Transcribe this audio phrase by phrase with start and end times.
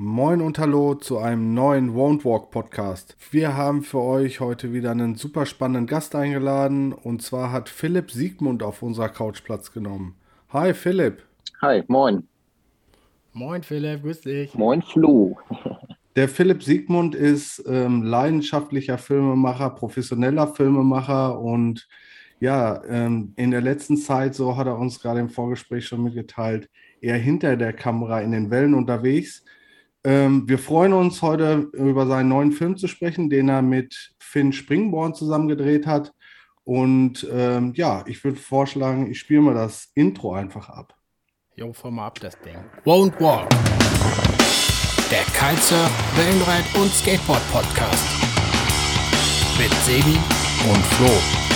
[0.00, 3.16] Moin und Hallo zu einem neuen Won't Walk Podcast.
[3.32, 8.12] Wir haben für euch heute wieder einen super spannenden Gast eingeladen und zwar hat Philipp
[8.12, 10.14] Siegmund auf unserer Couch Platz genommen.
[10.50, 11.24] Hi Philipp.
[11.62, 12.28] Hi, moin.
[13.32, 14.54] Moin Philipp, grüß dich.
[14.54, 15.36] Moin Flo.
[16.14, 21.88] Der Philipp Siegmund ist ähm, leidenschaftlicher Filmemacher, professioneller Filmemacher und
[22.38, 26.70] ja, ähm, in der letzten Zeit, so hat er uns gerade im Vorgespräch schon mitgeteilt,
[27.00, 29.42] eher hinter der Kamera in den Wellen unterwegs.
[30.04, 34.52] Ähm, wir freuen uns heute über seinen neuen Film zu sprechen, den er mit Finn
[34.52, 36.12] Springborn zusammen gedreht hat.
[36.64, 40.94] Und ähm, ja, ich würde vorschlagen, ich spiele mal das Intro einfach ab.
[41.56, 42.56] Jo, fahr mal ab das Ding.
[42.84, 43.48] Won't Walk.
[45.10, 48.04] Der Kitesurf, Wellenreit und Skateboard Podcast.
[49.58, 50.18] Mit Sebi
[50.70, 51.47] und Flo.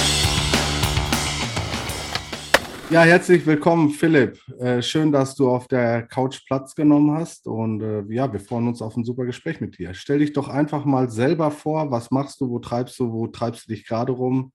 [2.93, 4.39] Ja, herzlich willkommen, Philipp.
[4.59, 7.47] Äh, schön, dass du auf der Couch Platz genommen hast.
[7.47, 9.95] Und äh, ja, wir freuen uns auf ein super Gespräch mit dir.
[9.95, 11.91] Stell dich doch einfach mal selber vor.
[11.91, 12.51] Was machst du?
[12.51, 13.11] Wo treibst du?
[13.11, 14.53] Wo treibst du dich gerade rum?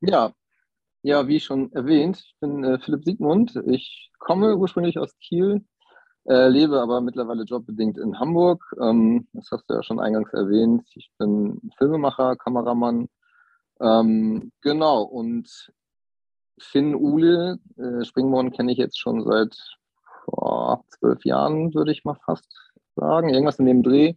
[0.00, 0.30] Ja,
[1.02, 3.60] ja, wie schon erwähnt, ich bin äh, Philipp Siegmund.
[3.66, 5.64] Ich komme ursprünglich aus Kiel,
[6.24, 8.62] lebe aber mittlerweile jobbedingt in Hamburg.
[8.80, 10.88] Ähm, das hast du ja schon eingangs erwähnt.
[10.94, 13.08] Ich bin Filmemacher, Kameramann.
[13.80, 15.72] Ähm, genau, und
[16.62, 19.56] Finn Uhle, äh, Springborn kenne ich jetzt schon seit
[20.88, 23.28] zwölf Jahren, würde ich mal fast sagen.
[23.30, 24.14] Irgendwas in dem Dreh.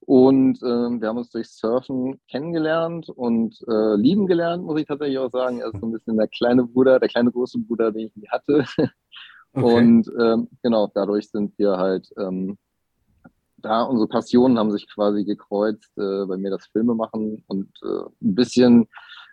[0.00, 5.18] Und ähm, wir haben uns durch Surfen kennengelernt und äh, lieben gelernt, muss ich tatsächlich
[5.18, 5.60] auch sagen.
[5.60, 8.28] Er ist so ein bisschen der kleine Bruder, der kleine große Bruder, den ich nie
[8.28, 8.64] hatte.
[9.52, 9.64] Okay.
[9.64, 12.56] Und ähm, genau, dadurch sind wir halt ähm,
[13.56, 15.90] da, unsere Passionen haben sich quasi gekreuzt.
[15.98, 18.86] Äh, bei mir das Filme machen und äh, ein bisschen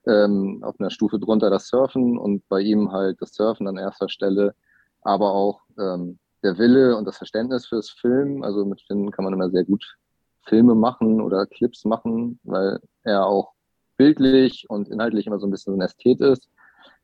[0.08, 4.10] ähm, auf einer Stufe drunter das Surfen und bei ihm halt das Surfen an erster
[4.10, 4.56] Stelle,
[5.02, 8.44] aber auch ähm, der Wille und das Verständnis fürs Film.
[8.44, 9.98] Also mit Finn kann man immer sehr gut
[10.44, 13.54] Filme machen oder Clips machen, weil er auch
[13.98, 16.50] bildlich und inhaltlich immer so ein bisschen ein Ästhet ist.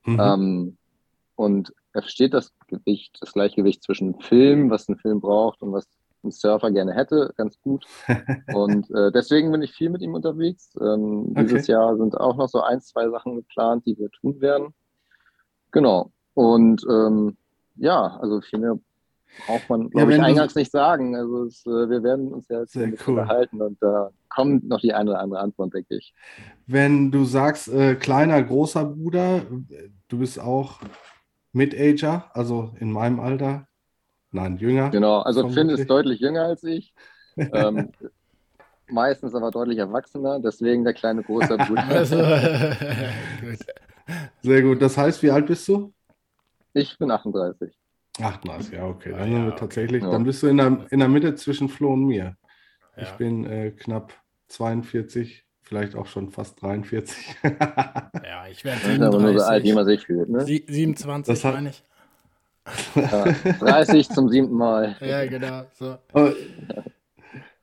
[0.05, 0.19] Mhm.
[0.19, 0.77] Ähm,
[1.35, 5.87] und er versteht das Gewicht, das Gleichgewicht zwischen Film, was ein Film braucht und was
[6.23, 7.85] ein Surfer gerne hätte, ganz gut.
[8.53, 10.73] Und äh, deswegen bin ich viel mit ihm unterwegs.
[10.79, 11.43] Ähm, okay.
[11.43, 14.73] Dieses Jahr sind auch noch so ein, zwei Sachen geplant, die wir tun werden.
[15.71, 16.11] Genau.
[16.33, 17.37] Und ähm,
[17.75, 18.79] ja, also viel mehr
[19.45, 21.15] braucht man, glaube ja, ich, eingangs nicht sagen.
[21.15, 23.19] Also es, äh, wir werden uns ja jetzt cool.
[23.19, 26.13] unterhalten und da kommt noch die eine oder andere Antwort, denke ich.
[26.67, 29.41] Wenn du sagst, äh, kleiner, großer Bruder,
[30.07, 30.79] du bist auch
[31.51, 33.67] Mid-Ager, also in meinem Alter.
[34.33, 34.89] Nein, jünger.
[34.89, 36.93] Genau, also Finn ist deutlich jünger als ich.
[37.37, 37.91] ähm,
[38.89, 41.87] meistens aber deutlich erwachsener, deswegen der kleine große Bruder.
[41.87, 42.17] Also,
[43.41, 43.59] gut.
[44.41, 44.81] Sehr gut.
[44.81, 45.93] Das heißt, wie alt bist du?
[46.73, 47.77] Ich bin 38.
[48.19, 49.11] 38, ja, okay.
[49.11, 50.09] Dann, ja, tatsächlich, ja.
[50.09, 52.35] dann bist du in der, in der Mitte zwischen Flo und mir.
[52.97, 53.03] Ja.
[53.03, 54.13] Ich bin äh, knapp
[54.47, 57.35] 42, vielleicht auch schon fast 43.
[57.43, 59.01] ja, ich werde 37.
[59.01, 60.29] Aber nur so alt, wie man sich fühlt.
[60.29, 60.43] Ne?
[60.43, 61.83] 27, das hat, meine ich.
[62.95, 63.23] Ja,
[63.59, 64.95] 30 zum siebten Mal.
[65.01, 65.65] Ja, genau.
[65.73, 65.97] So.
[66.13, 66.33] Aber,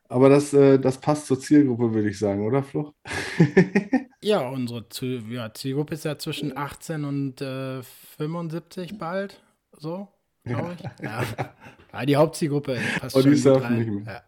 [0.09, 2.93] aber das, äh, das passt zur Zielgruppe, würde ich sagen, oder Flo?
[4.21, 7.81] ja, unsere Ziel, ja, Zielgruppe ist ja zwischen 18 und äh,
[8.17, 9.41] 75 bald.
[9.77, 10.07] So,
[10.43, 11.03] glaube ich.
[11.03, 11.23] Ja.
[11.93, 12.05] ja.
[12.05, 14.23] die Hauptzielgruppe passt und schon die surfen nicht mehr.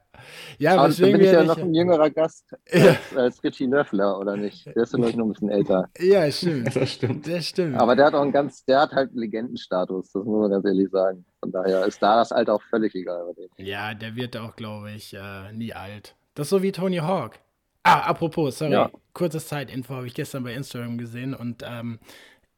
[0.58, 0.74] Ja.
[0.74, 3.20] Ja, aber deswegen bin ich ja noch ein jüngerer Gast als, ja.
[3.20, 4.66] als Richie Löffler, oder nicht?
[4.66, 5.90] Der ist ja noch ein bisschen älter.
[6.00, 6.76] Ja, stimmt.
[6.76, 7.28] Das stimmt.
[7.28, 7.80] Das stimmt.
[7.80, 10.66] Aber der hat auch einen ganz, der hat halt einen Legendenstatus, das muss man ganz
[10.66, 11.26] ehrlich sagen.
[11.40, 13.66] Von daher ist da das Alter auch völlig egal bei dem.
[13.66, 16.16] Ja, der wird auch, glaube ich, äh, nie alt.
[16.36, 17.40] Das ist so wie Tony Hawk.
[17.84, 18.90] Ah, apropos, sorry, ja.
[19.14, 22.00] kurzes Zeitinfo habe ich gestern bei Instagram gesehen und ähm,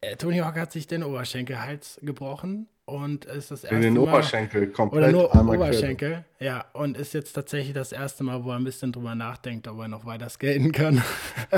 [0.02, 4.02] äh, Tony Hawk hat sich den Oberschenkelhals gebrochen und ist das erste In den Mal,
[4.02, 5.04] Oberschenkel komplett.
[5.04, 6.66] Oder nur Oberschenkel, ja.
[6.74, 9.88] Und ist jetzt tatsächlich das erste Mal, wo er ein bisschen drüber nachdenkt, ob er
[9.88, 11.02] noch weiter skaten kann.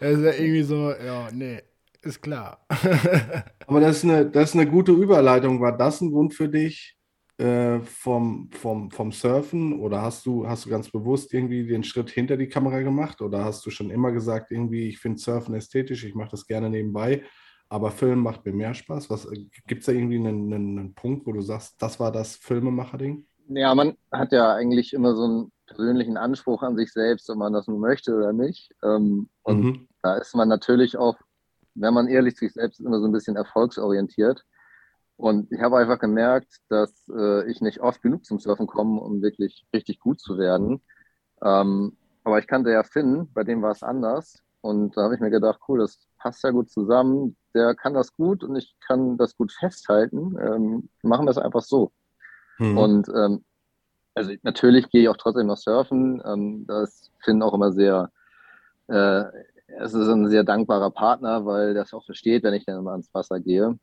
[0.00, 1.62] das ist ja irgendwie so, ja, nee,
[2.02, 2.66] ist klar.
[3.66, 5.60] Aber das ist, eine, das ist eine gute Überleitung.
[5.60, 6.96] War das ein Grund für dich
[7.40, 9.80] äh, vom, vom, vom Surfen?
[9.80, 13.22] Oder hast du, hast du ganz bewusst irgendwie den Schritt hinter die Kamera gemacht?
[13.22, 16.70] Oder hast du schon immer gesagt, irgendwie, ich finde Surfen ästhetisch, ich mache das gerne
[16.70, 17.22] nebenbei?
[17.70, 19.08] aber Film macht mir mehr Spaß.
[19.66, 23.24] gibt es da irgendwie einen, einen, einen, Punkt, wo du sagst, das war das Filmemacher-Ding?
[23.46, 27.52] Ja, man hat ja eigentlich immer so einen persönlichen Anspruch an sich selbst, ob man
[27.52, 28.74] das nun möchte oder nicht.
[28.82, 29.88] Ähm, und mhm.
[30.02, 31.16] da ist man natürlich auch,
[31.74, 34.44] wenn man ehrlich zu sich selbst immer so ein bisschen erfolgsorientiert.
[35.20, 39.22] Und ich habe einfach gemerkt, dass äh, ich nicht oft genug zum Surfen komme, um
[39.22, 40.82] wirklich richtig gut zu werden.
[41.42, 44.42] Ähm, aber ich kannte ja Finn, bei dem war es anders.
[44.62, 47.36] Und da habe ich mir gedacht, cool, das passt ja gut zusammen.
[47.54, 50.36] Der kann das gut und ich kann das gut festhalten.
[50.40, 51.92] Ähm, machen wir es einfach so.
[52.58, 52.78] Mhm.
[52.78, 53.44] Und ähm,
[54.14, 56.22] Also natürlich gehe ich auch trotzdem noch surfen.
[56.24, 58.10] Ähm, das finde auch immer sehr,
[58.88, 59.24] äh,
[59.78, 63.12] es ist ein sehr dankbarer Partner, weil das auch versteht, wenn ich dann immer ans
[63.14, 63.78] Wasser gehe.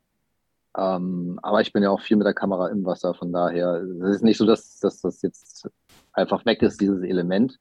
[0.76, 4.16] Ähm, aber ich bin ja auch viel mit der Kamera im Wasser, von daher es
[4.16, 5.68] ist nicht so, dass, dass das jetzt
[6.12, 7.58] einfach weg ist, dieses Element.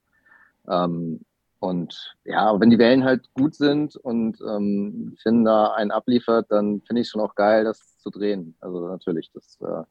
[0.68, 1.22] Ähm,
[1.60, 6.82] und ja, wenn die Wellen halt gut sind und ähm, Finn da einen abliefert, dann
[6.82, 8.56] finde ich es schon auch geil, das zu drehen.
[8.60, 9.84] Also natürlich, das äh,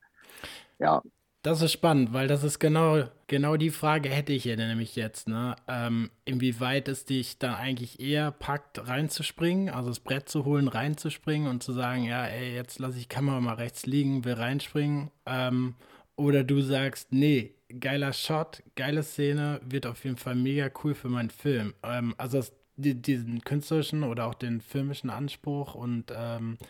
[0.78, 1.02] ja,
[1.46, 5.28] das ist spannend, weil das ist genau, genau die Frage hätte ich hier nämlich jetzt,
[5.28, 5.54] ne?
[5.68, 11.46] Ähm, inwieweit es dich dann eigentlich eher packt, reinzuspringen, also das Brett zu holen, reinzuspringen
[11.48, 15.12] und zu sagen, ja, ey, jetzt lasse ich Kamera mal rechts liegen, will reinspringen.
[15.24, 15.76] Ähm,
[16.16, 21.08] oder du sagst, nee, geiler Shot, geile Szene, wird auf jeden Fall mega cool für
[21.08, 21.74] meinen Film.
[21.84, 26.64] Ähm, also das, die, diesen künstlerischen oder auch den filmischen Anspruch und ähm, äh,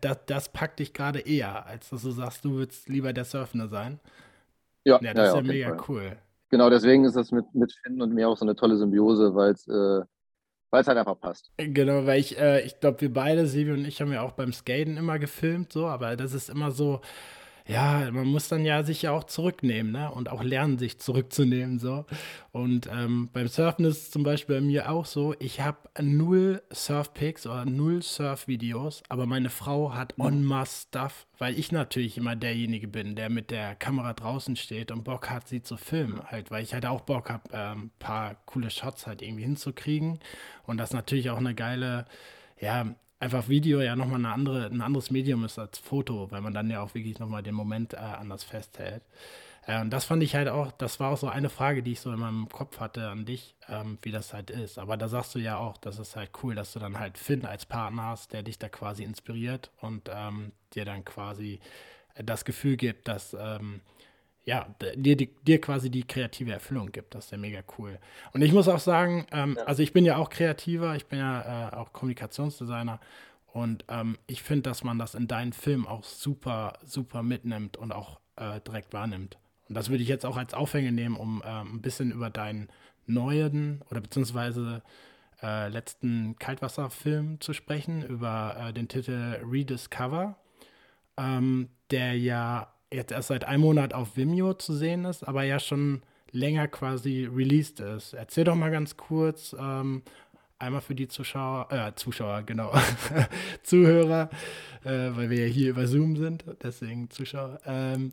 [0.00, 3.68] das, das packt dich gerade eher, als dass du sagst, du würdest lieber der Surfende
[3.68, 4.00] sein.
[4.84, 5.84] Ja, ja das ja, ist ja mega Fall.
[5.88, 6.16] cool.
[6.50, 9.52] Genau, deswegen ist das mit, mit Finn und mir auch so eine tolle Symbiose, weil
[9.52, 10.02] es äh,
[10.72, 11.50] halt einfach passt.
[11.56, 14.52] Genau, weil ich, äh, ich glaube, wir beide, Silvio und ich, haben ja auch beim
[14.52, 17.00] Skaten immer gefilmt, so, aber das ist immer so,
[17.70, 20.10] ja, man muss dann ja sich ja auch zurücknehmen, ne?
[20.10, 22.04] Und auch lernen, sich zurückzunehmen, so.
[22.50, 26.62] Und ähm, beim Surfen ist es zum Beispiel bei mir auch so, ich habe null
[26.72, 30.26] Surfpics oder null Surfvideos, aber meine Frau hat mhm.
[30.26, 34.90] en masse Stuff, weil ich natürlich immer derjenige bin, der mit der Kamera draußen steht
[34.90, 37.90] und Bock hat, sie zu filmen, halt, weil ich halt auch Bock habe, ein ähm,
[38.00, 40.18] paar coole Shots halt irgendwie hinzukriegen.
[40.66, 42.06] Und das natürlich auch eine geile,
[42.60, 46.54] ja, einfach Video ja nochmal eine andere, ein anderes Medium ist als Foto, weil man
[46.54, 49.02] dann ja auch wirklich nochmal den Moment äh, anders festhält.
[49.66, 52.00] Äh, und das fand ich halt auch, das war auch so eine Frage, die ich
[52.00, 54.78] so in meinem Kopf hatte an dich, ähm, wie das halt ist.
[54.78, 57.44] Aber da sagst du ja auch, das ist halt cool, dass du dann halt Finn
[57.44, 61.60] als Partner hast, der dich da quasi inspiriert und ähm, dir dann quasi
[62.16, 63.80] das Gefühl gibt, dass ähm,
[64.44, 67.14] ja, dir, dir quasi die kreative Erfüllung gibt.
[67.14, 67.98] Das ist ja mega cool.
[68.32, 69.64] Und ich muss auch sagen, ähm, ja.
[69.64, 73.00] also ich bin ja auch kreativer, ich bin ja äh, auch Kommunikationsdesigner
[73.52, 77.92] und ähm, ich finde, dass man das in deinen Filmen auch super, super mitnimmt und
[77.92, 79.38] auch äh, direkt wahrnimmt.
[79.68, 82.68] Und das würde ich jetzt auch als Aufhänge nehmen, um äh, ein bisschen über deinen
[83.06, 84.82] neuen oder beziehungsweise
[85.42, 90.36] äh, letzten Kaltwasserfilm zu sprechen, über äh, den Titel Rediscover,
[91.16, 95.58] ähm, der ja jetzt erst seit einem Monat auf Vimeo zu sehen ist, aber ja
[95.58, 96.02] schon
[96.32, 98.14] länger quasi released ist.
[98.14, 100.02] Erzähl doch mal ganz kurz, ähm,
[100.58, 102.72] einmal für die Zuschauer, äh, Zuschauer, genau,
[103.62, 104.30] Zuhörer,
[104.84, 107.60] äh, weil wir ja hier über Zoom sind, deswegen Zuschauer.
[107.66, 108.12] Ähm,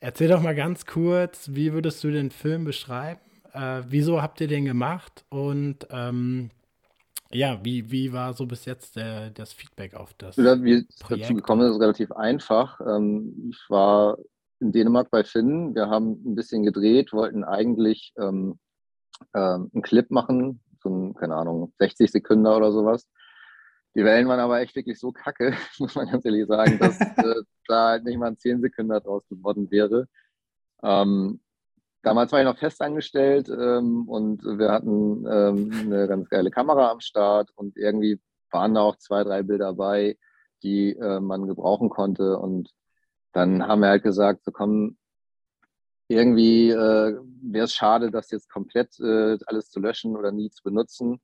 [0.00, 3.20] erzähl doch mal ganz kurz, wie würdest du den Film beschreiben?
[3.52, 5.24] Äh, wieso habt ihr den gemacht?
[5.30, 6.50] Und ähm,
[7.30, 10.38] ja, wie, wie war so bis jetzt der, das Feedback auf das?
[10.38, 12.80] Wie es dazu gekommen ist, relativ einfach.
[12.80, 14.16] Ähm, ich war
[14.60, 15.74] in Dänemark bei Finn.
[15.74, 18.58] Wir haben ein bisschen gedreht, wollten eigentlich ähm,
[19.34, 23.06] ähm, einen Clip machen, so ein, keine Ahnung, 60 Sekunden oder sowas.
[23.94, 27.42] Die Wellen waren aber echt wirklich so kacke, muss man ganz ehrlich sagen, dass äh,
[27.66, 30.06] da halt nicht mal ein 10 Sekunden draus geworden wäre.
[30.82, 31.40] Ähm,
[32.08, 37.00] Damals war ich noch festangestellt ähm, und wir hatten ähm, eine ganz geile Kamera am
[37.00, 38.18] Start und irgendwie
[38.50, 40.16] waren da auch zwei, drei Bilder dabei,
[40.62, 42.38] die äh, man gebrauchen konnte.
[42.38, 42.70] Und
[43.32, 44.96] dann haben wir halt gesagt, so komm,
[46.08, 50.62] irgendwie äh, wäre es schade, das jetzt komplett äh, alles zu löschen oder nie zu
[50.62, 51.20] benutzen.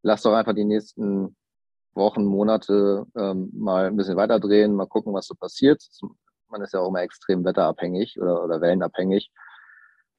[0.00, 1.36] Lass doch einfach die nächsten
[1.92, 5.86] Wochen, Monate ähm, mal ein bisschen weiterdrehen, mal gucken, was so passiert.
[6.48, 9.30] Man ist ja auch immer extrem wetterabhängig oder, oder wellenabhängig.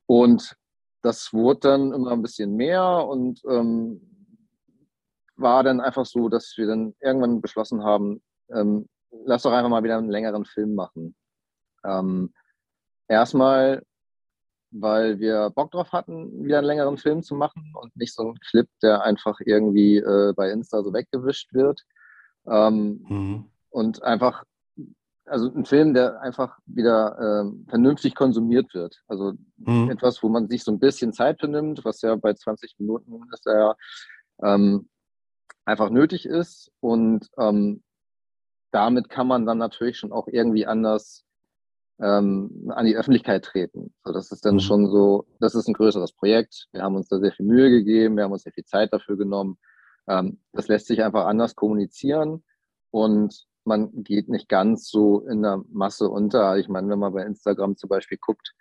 [0.05, 0.55] Und
[1.01, 4.01] das wurde dann immer ein bisschen mehr und ähm,
[5.36, 8.88] war dann einfach so, dass wir dann irgendwann beschlossen haben, ähm,
[9.25, 11.15] lass doch einfach mal wieder einen längeren Film machen.
[11.83, 12.33] Ähm,
[13.07, 13.83] erstmal,
[14.72, 18.39] weil wir Bock drauf hatten, wieder einen längeren Film zu machen und nicht so einen
[18.39, 21.83] Clip, der einfach irgendwie äh, bei Insta so weggewischt wird.
[22.45, 23.45] Ähm, mhm.
[23.69, 24.43] Und einfach
[25.25, 29.03] also ein Film, der einfach wieder ähm, vernünftig konsumiert wird.
[29.08, 29.89] Also mhm.
[29.89, 33.46] etwas, wo man sich so ein bisschen Zeit benimmt, was ja bei 20 Minuten ist
[33.46, 33.75] ja
[34.44, 34.89] ähm,
[35.65, 36.72] einfach nötig ist.
[36.80, 37.84] Und ähm,
[38.72, 41.24] damit kann man dann natürlich schon auch irgendwie anders
[42.01, 43.94] ähm, an die Öffentlichkeit treten.
[44.03, 44.60] So, das ist dann mhm.
[44.60, 46.68] schon so, das ist ein größeres Projekt.
[46.72, 49.18] Wir haben uns da sehr viel Mühe gegeben, wir haben uns sehr viel Zeit dafür
[49.18, 49.58] genommen.
[50.08, 52.44] Ähm, das lässt sich einfach anders kommunizieren.
[52.92, 56.58] Und man geht nicht ganz so in der Masse unter.
[56.58, 58.53] Ich meine, wenn man bei Instagram zum Beispiel guckt,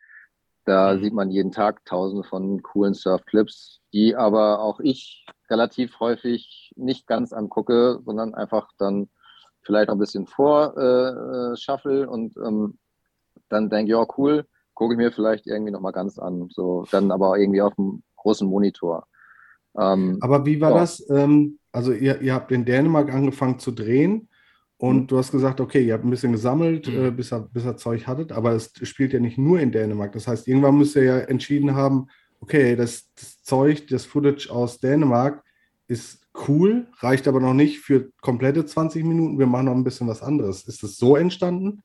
[0.64, 1.02] da mhm.
[1.02, 7.06] sieht man jeden Tag tausende von coolen Surfclips, die aber auch ich relativ häufig nicht
[7.06, 9.08] ganz angucke, sondern einfach dann
[9.62, 12.78] vielleicht ein bisschen vorschaffel äh, und ähm,
[13.48, 16.48] dann denke ja, cool, gucke ich mir vielleicht irgendwie nochmal ganz an.
[16.50, 19.06] So, dann aber irgendwie auf dem großen Monitor.
[19.78, 20.78] Ähm, aber wie war ja.
[20.78, 21.08] das?
[21.10, 24.28] Ähm, also ihr, ihr habt in Dänemark angefangen zu drehen
[24.82, 25.06] und mhm.
[25.06, 27.04] du hast gesagt, okay, ihr habt ein bisschen gesammelt, mhm.
[27.04, 30.10] äh, bis, ihr, bis ihr Zeug hattet, aber es spielt ja nicht nur in Dänemark.
[30.10, 32.08] Das heißt, irgendwann müsst ihr ja entschieden haben,
[32.40, 35.44] okay, das, das Zeug, das Footage aus Dänemark
[35.86, 39.38] ist cool, reicht aber noch nicht für komplette 20 Minuten.
[39.38, 40.66] Wir machen noch ein bisschen was anderes.
[40.66, 41.84] Ist das so entstanden?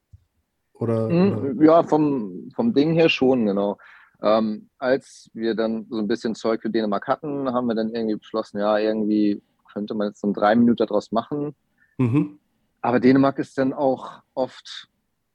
[0.74, 3.77] Oder, mhm, Ja, vom, vom Ding her schon, genau.
[4.24, 8.16] Ähm, als wir dann so ein bisschen Zeug für Dänemark hatten, haben wir dann irgendwie
[8.16, 11.54] beschlossen, ja, irgendwie könnte man jetzt so drei Minuten daraus machen.
[12.00, 12.39] Mhm.
[12.88, 14.88] Aber Dänemark ist dann auch oft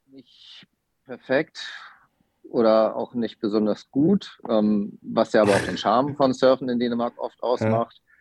[0.07, 0.65] nicht
[1.05, 1.59] perfekt
[2.41, 6.79] oder auch nicht besonders gut, ähm, was ja aber auch den Charme von Surfen in
[6.79, 8.01] Dänemark oft ausmacht.
[8.03, 8.13] Ja.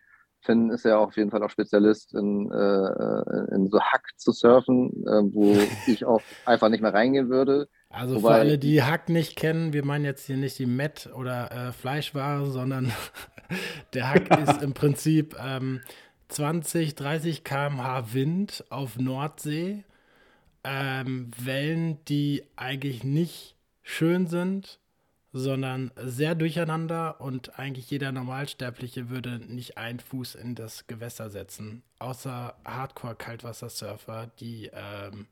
[0.42, 4.90] Finn ist ja auf jeden Fall auch Spezialist in, äh, in so Hack zu surfen,
[5.06, 7.70] äh, wo ich auch einfach nicht mehr reingehen würde.
[7.88, 11.08] Also Wobei, für alle, die Hack nicht kennen, wir meinen jetzt hier nicht die Met-
[11.16, 12.92] oder äh, Fleischware, sondern
[13.94, 15.80] der Hack ist im Prinzip ähm,
[16.32, 19.84] 20, 30 km/h Wind auf Nordsee,
[20.64, 24.78] ähm, Wellen, die eigentlich nicht schön sind,
[25.34, 31.82] sondern sehr durcheinander und eigentlich jeder Normalsterbliche würde nicht einen Fuß in das Gewässer setzen,
[31.98, 35.26] außer Hardcore-Kaltwassersurfer, die ähm,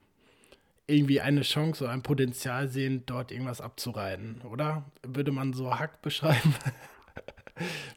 [0.86, 4.84] irgendwie eine Chance oder ein Potenzial sehen, dort irgendwas abzureiten, oder?
[5.02, 6.54] Würde man so Hack beschreiben?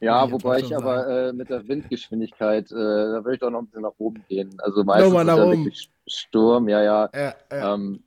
[0.00, 3.66] Ja, wobei ich aber äh, mit der Windgeschwindigkeit, äh, da würde ich doch noch ein
[3.66, 4.54] bisschen nach oben gehen.
[4.60, 7.10] Also meistens ist ja wirklich Sturm, ja, ja.
[7.14, 7.74] Ja, ja.
[7.74, 8.04] Ähm,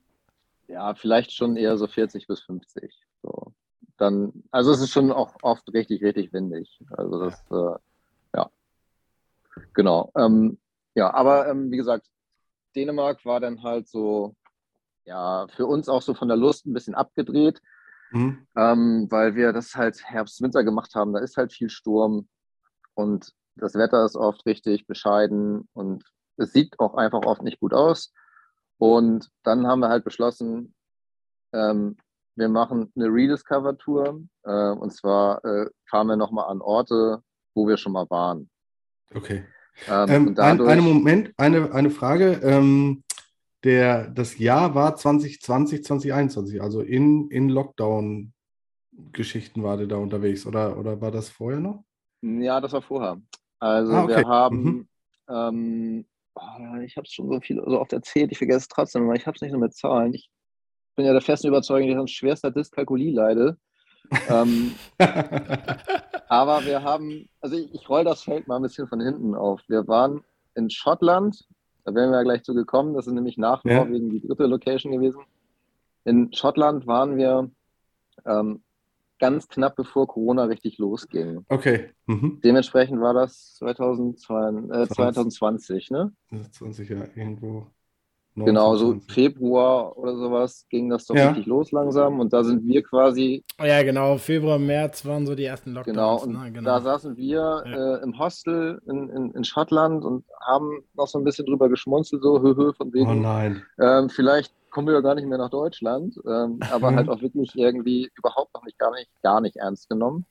[0.68, 2.94] ja, vielleicht schon eher so 40 bis 50.
[3.22, 3.52] So.
[3.96, 6.80] Dann, also es ist schon auch oft richtig, richtig windig.
[6.90, 7.78] Also das, ja, äh,
[8.36, 8.50] ja.
[9.74, 10.12] genau.
[10.16, 10.58] Ähm,
[10.94, 12.06] ja, aber ähm, wie gesagt,
[12.76, 14.36] Dänemark war dann halt so,
[15.04, 17.60] ja, für uns auch so von der Lust ein bisschen abgedreht.
[18.10, 18.46] Mhm.
[18.56, 21.12] Ähm, weil wir das halt Herbst, Winter gemacht haben.
[21.12, 22.28] Da ist halt viel Sturm
[22.94, 26.04] und das Wetter ist oft richtig bescheiden und
[26.36, 28.12] es sieht auch einfach oft nicht gut aus.
[28.78, 30.74] Und dann haben wir halt beschlossen,
[31.52, 31.96] ähm,
[32.36, 37.22] wir machen eine Rediscover-Tour äh, und zwar äh, fahren wir nochmal an Orte,
[37.54, 38.48] wo wir schon mal waren.
[39.12, 39.44] Okay.
[39.88, 42.40] Ähm, ähm, dadurch, ein, einen Moment, eine, eine Frage.
[42.42, 43.02] Ähm,
[43.64, 50.78] der, das Jahr war 2020, 2021, also in, in Lockdown-Geschichten war der da unterwegs oder,
[50.78, 51.84] oder war das vorher noch?
[52.22, 53.20] Ja, das war vorher.
[53.58, 54.18] Also ah, okay.
[54.18, 54.88] wir haben, mhm.
[55.28, 59.02] ähm, oh, ich habe es schon so viel so oft erzählt, ich vergesse es trotzdem,
[59.04, 60.14] aber ich habe es nicht nur mit Zahlen.
[60.14, 60.30] Ich
[60.94, 63.58] bin ja der festen Überzeugung, dass ich an schwerster Dyskalkulie leide.
[64.30, 64.74] ähm,
[66.28, 69.60] aber wir haben, also ich, ich roll das Feld mal ein bisschen von hinten auf.
[69.68, 70.24] Wir waren
[70.54, 71.46] in Schottland
[71.88, 72.94] da wären wir ja gleich zu gekommen.
[72.94, 73.84] Das ist nämlich nach ja.
[73.84, 75.22] Norwegen die dritte Location gewesen.
[76.04, 77.50] In Schottland waren wir
[78.26, 78.62] ähm,
[79.18, 81.46] ganz knapp bevor Corona richtig losging.
[81.48, 81.90] Okay.
[82.06, 82.40] Mhm.
[82.44, 86.12] Dementsprechend war das 2020, äh, 2020 ne?
[86.50, 87.66] 20, ja, irgendwo.
[88.44, 91.28] Genau, so Februar oder sowas ging das doch ja.
[91.28, 93.44] richtig los langsam und da sind wir quasi.
[93.60, 95.96] Oh ja, genau, Februar, März waren so die ersten Lockdowns.
[95.96, 96.52] Genau, und ne?
[96.52, 96.70] genau.
[96.70, 97.96] da saßen wir ja.
[97.96, 102.22] äh, im Hostel in, in, in, Schottland und haben noch so ein bisschen drüber geschmunzelt,
[102.22, 103.10] so höhö, von wegen.
[103.10, 103.62] Oh nein.
[103.80, 107.52] Ähm, vielleicht kommen wir ja gar nicht mehr nach Deutschland, ähm, aber halt auch wirklich
[107.54, 110.26] irgendwie überhaupt noch nicht gar nicht, gar nicht ernst genommen.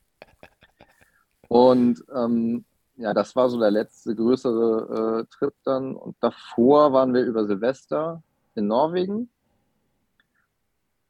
[1.48, 2.64] Und ähm,
[2.98, 5.94] ja, das war so der letzte größere äh, Trip dann.
[5.94, 8.22] Und davor waren wir über Silvester
[8.54, 9.30] in Norwegen.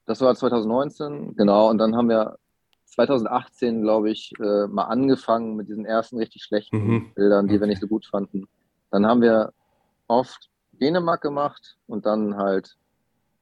[0.04, 1.70] Das war 2019, genau.
[1.70, 2.38] Und dann haben wir
[2.84, 7.14] 2018, glaube ich, äh, mal angefangen mit diesen ersten richtig schlechten mhm.
[7.14, 7.60] Bildern, die okay.
[7.60, 8.46] wir nicht so gut fanden.
[8.90, 9.52] Dann haben wir
[10.08, 12.76] oft Dänemark gemacht und dann halt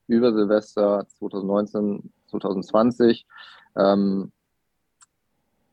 [0.06, 3.26] über Silvester 2019, 2020
[3.76, 4.30] ähm,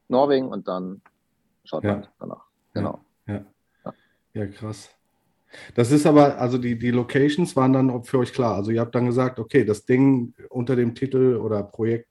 [0.07, 1.01] Norwegen und dann
[1.65, 2.11] Schottland ja.
[2.19, 2.52] danach.
[2.73, 2.99] Genau.
[3.27, 3.45] Ja,
[3.85, 3.93] ja.
[4.33, 4.89] ja, krass.
[5.75, 8.55] Das ist aber, also die, die Locations waren dann für euch klar.
[8.55, 12.07] Also ihr habt dann gesagt, okay, das Ding unter dem Titel oder Projekt,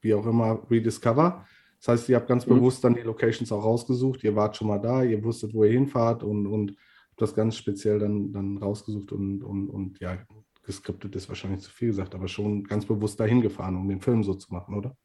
[0.00, 1.46] wie auch immer, Rediscover.
[1.78, 2.56] Das heißt, ihr habt ganz mhm.
[2.56, 4.24] bewusst dann die Locations auch rausgesucht.
[4.24, 6.76] Ihr wart schon mal da, ihr wusstet, wo ihr hinfahrt und, und
[7.16, 10.18] das ganz speziell dann, dann rausgesucht und, und, und ja,
[10.62, 14.22] geskriptet ist wahrscheinlich zu viel gesagt, aber schon ganz bewusst dahin gefahren, um den Film
[14.22, 14.96] so zu machen, oder?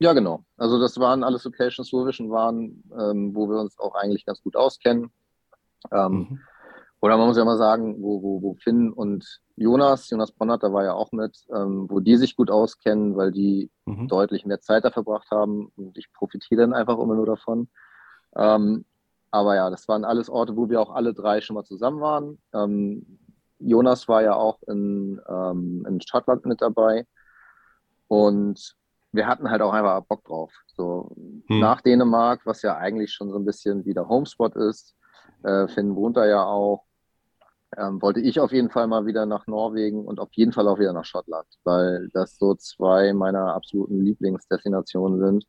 [0.00, 0.44] Ja, genau.
[0.56, 4.24] Also das waren alles Locations, wo wir schon waren, ähm, wo wir uns auch eigentlich
[4.24, 5.10] ganz gut auskennen.
[5.90, 6.40] Ähm, mhm.
[7.00, 10.72] Oder man muss ja mal sagen, wo, wo, wo Finn und Jonas, Jonas Bonnert, da
[10.72, 14.08] war ja auch mit, ähm, wo die sich gut auskennen, weil die mhm.
[14.08, 17.68] deutlich mehr Zeit da verbracht haben und ich profitiere dann einfach immer nur davon.
[18.36, 18.84] Ähm,
[19.30, 22.38] aber ja, das waren alles Orte, wo wir auch alle drei schon mal zusammen waren.
[22.52, 23.18] Ähm,
[23.58, 27.06] Jonas war ja auch in, ähm, in Schottland mit dabei.
[28.06, 28.77] Und
[29.12, 30.52] wir hatten halt auch einfach Bock drauf.
[30.66, 31.10] So
[31.48, 31.60] hm.
[31.60, 34.96] nach Dänemark, was ja eigentlich schon so ein bisschen wie der Homespot ist.
[35.42, 36.84] Äh, Finn wohnt da ja auch.
[37.76, 40.78] Ähm, wollte ich auf jeden Fall mal wieder nach Norwegen und auf jeden Fall auch
[40.78, 45.46] wieder nach Schottland, weil das so zwei meiner absoluten Lieblingsdestinationen sind,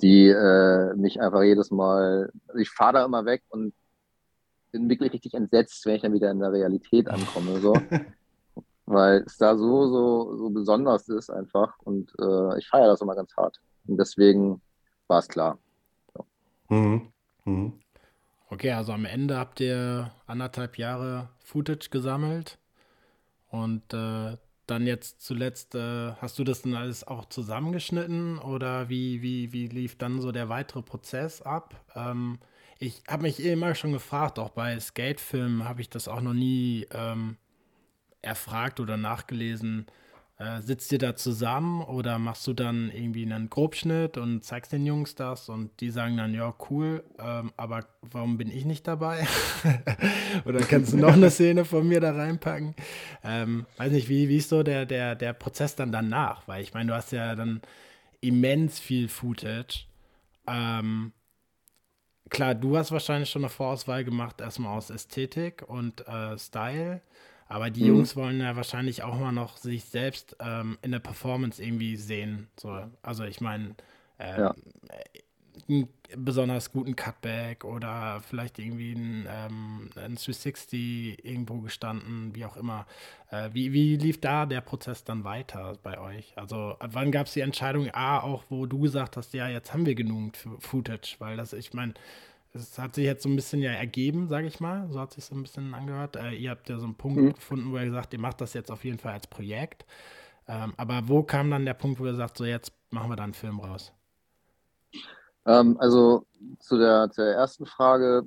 [0.00, 3.74] die äh, mich einfach jedes Mal, also ich fahre da immer weg und
[4.70, 7.58] bin wirklich richtig entsetzt, wenn ich dann wieder in der Realität ankomme.
[7.58, 7.74] So.
[8.88, 13.14] weil es da so, so, so besonders ist einfach und äh, ich feiere das immer
[13.14, 13.60] ganz hart.
[13.86, 14.60] Und deswegen
[15.06, 15.58] war es klar.
[16.14, 16.24] So.
[16.74, 17.12] Mhm.
[17.44, 17.72] Mhm.
[18.50, 22.58] Okay, also am Ende habt ihr anderthalb Jahre Footage gesammelt
[23.50, 29.22] und äh, dann jetzt zuletzt, äh, hast du das dann alles auch zusammengeschnitten oder wie,
[29.22, 31.74] wie, wie lief dann so der weitere Prozess ab?
[31.94, 32.38] Ähm,
[32.78, 36.86] ich habe mich immer schon gefragt, auch bei Skatefilmen habe ich das auch noch nie
[36.92, 37.36] ähm,
[38.22, 39.86] erfragt oder nachgelesen,
[40.38, 44.86] äh, sitzt ihr da zusammen oder machst du dann irgendwie einen Grobschnitt und zeigst den
[44.86, 49.26] Jungs das und die sagen dann, ja, cool, ähm, aber warum bin ich nicht dabei?
[50.44, 52.76] oder kannst du noch eine Szene von mir da reinpacken?
[53.24, 56.46] Ähm, weiß nicht, wie, wie ist so der, der, der Prozess dann danach?
[56.46, 57.60] Weil ich meine, du hast ja dann
[58.20, 59.86] immens viel Footage.
[60.46, 61.12] Ähm,
[62.30, 67.02] klar, du hast wahrscheinlich schon eine Vorauswahl gemacht, erstmal aus Ästhetik und äh, Style.
[67.48, 67.88] Aber die mhm.
[67.88, 72.48] Jungs wollen ja wahrscheinlich auch mal noch sich selbst ähm, in der Performance irgendwie sehen.
[72.60, 73.74] So, also ich meine,
[74.18, 74.54] äh, ja.
[75.68, 82.56] einen besonders guten Cutback oder vielleicht irgendwie ein, ähm, ein 360 irgendwo gestanden, wie auch
[82.56, 82.86] immer.
[83.30, 86.36] Äh, wie, wie lief da der Prozess dann weiter bei euch?
[86.36, 89.86] Also wann gab es die Entscheidung, A, auch wo du gesagt hast, ja, jetzt haben
[89.86, 91.94] wir genug Footage, weil das, ich meine,
[92.52, 94.88] es hat sich jetzt so ein bisschen ja ergeben, sage ich mal.
[94.90, 96.16] So hat sich so ein bisschen angehört.
[96.16, 97.34] Äh, ihr habt ja so einen Punkt mhm.
[97.34, 99.84] gefunden, wo ihr gesagt, ihr macht das jetzt auf jeden Fall als Projekt.
[100.46, 103.24] Ähm, aber wo kam dann der Punkt, wo ihr sagt, so jetzt machen wir da
[103.24, 103.92] einen Film raus?
[105.46, 106.24] Ähm, also
[106.58, 108.26] zu der, der ersten Frage,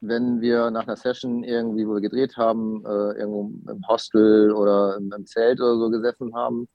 [0.00, 4.96] wenn wir nach einer Session irgendwie, wo wir gedreht haben, äh, irgendwo im Hostel oder
[4.96, 6.68] im, im, Zelt oder so gesessen haben,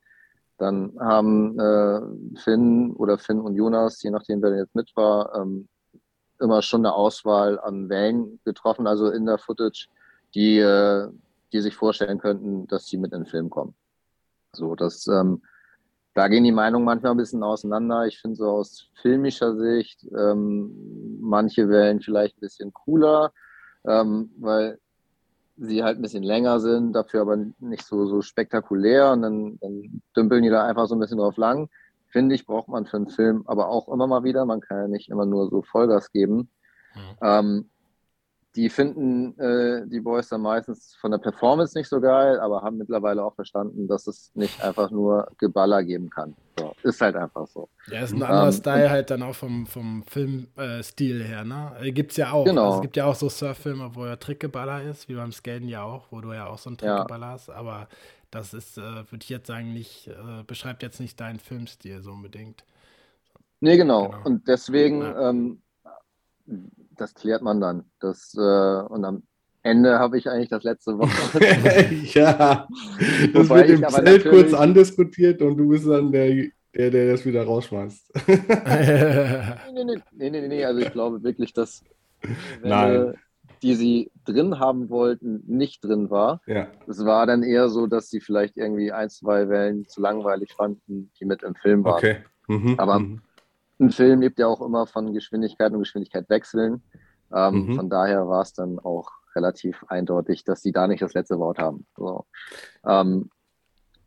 [0.57, 5.67] dann haben äh, Finn oder Finn und Jonas, je nachdem wer jetzt mit war, ähm,
[6.39, 9.87] immer schon eine Auswahl an Wellen getroffen, also in der Footage,
[10.33, 11.09] die, äh,
[11.51, 13.73] die sich vorstellen könnten, dass sie mit in den Film kommen.
[14.53, 15.41] So, das, ähm,
[16.13, 18.07] da gehen die Meinungen manchmal ein bisschen auseinander.
[18.07, 23.31] Ich finde so aus filmischer Sicht ähm, manche Wellen vielleicht ein bisschen cooler,
[23.85, 24.79] ähm, weil
[25.57, 30.01] sie halt ein bisschen länger sind, dafür aber nicht so, so spektakulär und dann, dann
[30.15, 31.69] dümpeln die da einfach so ein bisschen drauf lang
[32.09, 34.45] finde ich, braucht man für einen Film aber auch immer mal wieder.
[34.45, 36.49] Man kann ja nicht immer nur so Vollgas geben.
[36.95, 37.17] Mhm.
[37.21, 37.69] Ähm,
[38.57, 42.77] die finden äh, die Boys dann meistens von der Performance nicht so geil, aber haben
[42.77, 46.35] mittlerweile auch verstanden, dass es nicht einfach nur Geballer geben kann.
[46.57, 47.69] So, ist halt einfach so.
[47.91, 51.73] Ja, ist ein anderer ähm, Style halt dann auch vom, vom Filmstil äh, her, ne?
[51.79, 52.45] Äh, gibt's ja auch.
[52.45, 52.65] Genau.
[52.65, 55.83] Also, es gibt ja auch so Surffilme, wo ja Trickgeballer ist, wie beim Skaten ja
[55.83, 57.33] auch, wo du ja auch so einen Trickgeballer ja.
[57.33, 57.87] hast, aber
[58.31, 62.11] das ist, äh, würde ich jetzt sagen, nicht, äh, beschreibt jetzt nicht deinen Filmstil so
[62.11, 62.63] unbedingt.
[63.59, 64.09] Nee, genau.
[64.09, 64.25] genau.
[64.25, 65.29] Und deswegen, ja.
[65.29, 65.61] ähm,
[66.95, 67.85] das klärt man dann.
[67.99, 69.23] Das, äh, und am
[69.63, 71.39] Ende habe ich eigentlich das letzte Woche.
[72.13, 72.67] ja,
[73.33, 77.43] das wird im Zelt kurz andiskutiert und du bist dann der, der, der das wieder
[77.43, 78.11] rausschmeißt.
[78.27, 81.83] nee, nee, nee, nee, nee, nee, also ich glaube wirklich, dass
[82.61, 83.15] Nein
[83.61, 86.41] die sie drin haben wollten, nicht drin war.
[86.45, 86.67] Ja.
[86.87, 91.11] Es war dann eher so, dass sie vielleicht irgendwie ein, zwei Wellen zu langweilig fanden,
[91.19, 91.97] die mit im Film waren.
[91.97, 92.17] Okay.
[92.47, 92.75] Mhm.
[92.77, 93.21] Aber mhm.
[93.79, 96.81] ein Film lebt ja auch immer von Geschwindigkeit und Geschwindigkeit wechseln.
[97.33, 97.75] Ähm, mhm.
[97.75, 101.59] Von daher war es dann auch relativ eindeutig, dass sie da nicht das letzte Wort
[101.59, 101.85] haben.
[101.95, 102.25] So.
[102.85, 103.29] Ähm,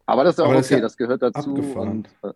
[0.06, 1.54] aber das ist auch aber okay, das, ja das gehört dazu.
[1.54, 2.32] Und, äh,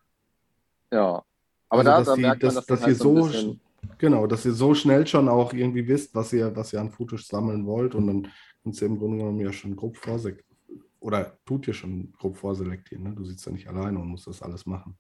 [0.92, 1.22] ja.
[1.68, 3.56] Aber also, da, da merkt man, dass, dass, dass halt so, so
[3.98, 7.28] Genau, dass ihr so schnell schon auch irgendwie wisst, was ihr, was ihr an Fotos
[7.28, 8.28] sammeln wollt und dann
[8.62, 10.54] könnt ihr im Grunde genommen ja schon grob vorselektieren.
[11.00, 13.12] Oder tut ihr schon grob vorselektieren, ne?
[13.14, 14.96] Du sitzt ja nicht alleine und musst das alles machen.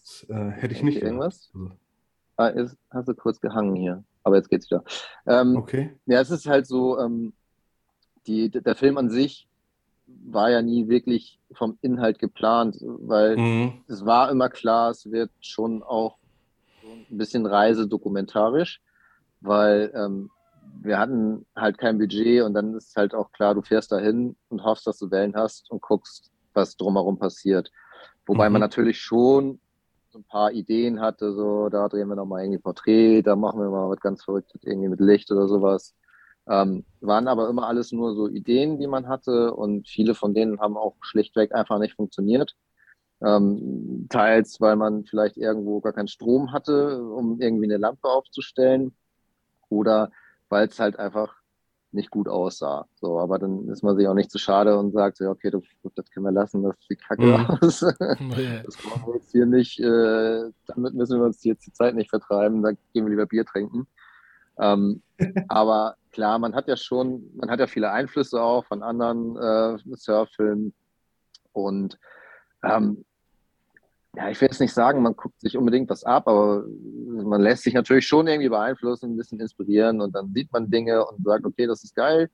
[0.00, 1.02] Das äh, hätte ich nicht.
[1.02, 1.50] Irgendwas?
[1.54, 1.70] Also.
[2.36, 4.82] Ah, ist, hast du kurz gehangen hier, aber jetzt geht's wieder.
[5.26, 5.94] Ähm, okay.
[6.06, 7.34] Ja, es ist halt so, ähm,
[8.26, 9.46] die, der Film an sich
[10.06, 13.72] war ja nie wirklich vom Inhalt geplant, weil mhm.
[13.88, 16.16] es war immer klar, es wird schon auch
[17.10, 18.80] ein bisschen reisedokumentarisch,
[19.40, 20.30] weil ähm,
[20.82, 24.64] wir hatten halt kein Budget und dann ist halt auch klar, du fährst dahin und
[24.64, 27.70] hoffst, dass du Wellen hast und guckst, was drumherum passiert.
[28.26, 28.54] Wobei mhm.
[28.54, 29.60] man natürlich schon
[30.10, 33.70] so ein paar Ideen hatte, so da drehen wir nochmal irgendwie Porträt, da machen wir
[33.70, 35.94] mal was ganz Verrücktes irgendwie mit Licht oder sowas.
[36.48, 40.60] Ähm, waren aber immer alles nur so Ideen, die man hatte und viele von denen
[40.60, 42.56] haben auch schlichtweg einfach nicht funktioniert.
[43.22, 48.94] Ähm, teils, weil man vielleicht irgendwo gar keinen Strom hatte, um irgendwie eine Lampe aufzustellen.
[49.68, 50.10] Oder
[50.48, 51.40] weil es halt einfach
[51.92, 52.86] nicht gut aussah.
[52.94, 55.62] So, aber dann ist man sich auch nicht zu schade und sagt, so, okay, das,
[55.94, 57.46] das können wir lassen, das sieht kacke mhm.
[57.46, 57.80] aus.
[57.80, 62.10] das wollen wir jetzt hier nicht, äh, damit müssen wir uns jetzt die Zeit nicht
[62.10, 63.86] vertreiben, da gehen wir lieber Bier trinken.
[64.58, 65.02] Ähm,
[65.48, 69.78] aber klar, man hat ja schon, man hat ja viele Einflüsse auch von anderen äh,
[69.96, 70.74] Surffilmen
[71.52, 71.98] und
[72.62, 73.04] ähm,
[74.16, 76.64] ja, ich will jetzt nicht sagen, man guckt sich unbedingt was ab, aber
[77.22, 81.06] man lässt sich natürlich schon irgendwie beeinflussen, ein bisschen inspirieren und dann sieht man Dinge
[81.06, 82.28] und sagt, okay, das ist geil.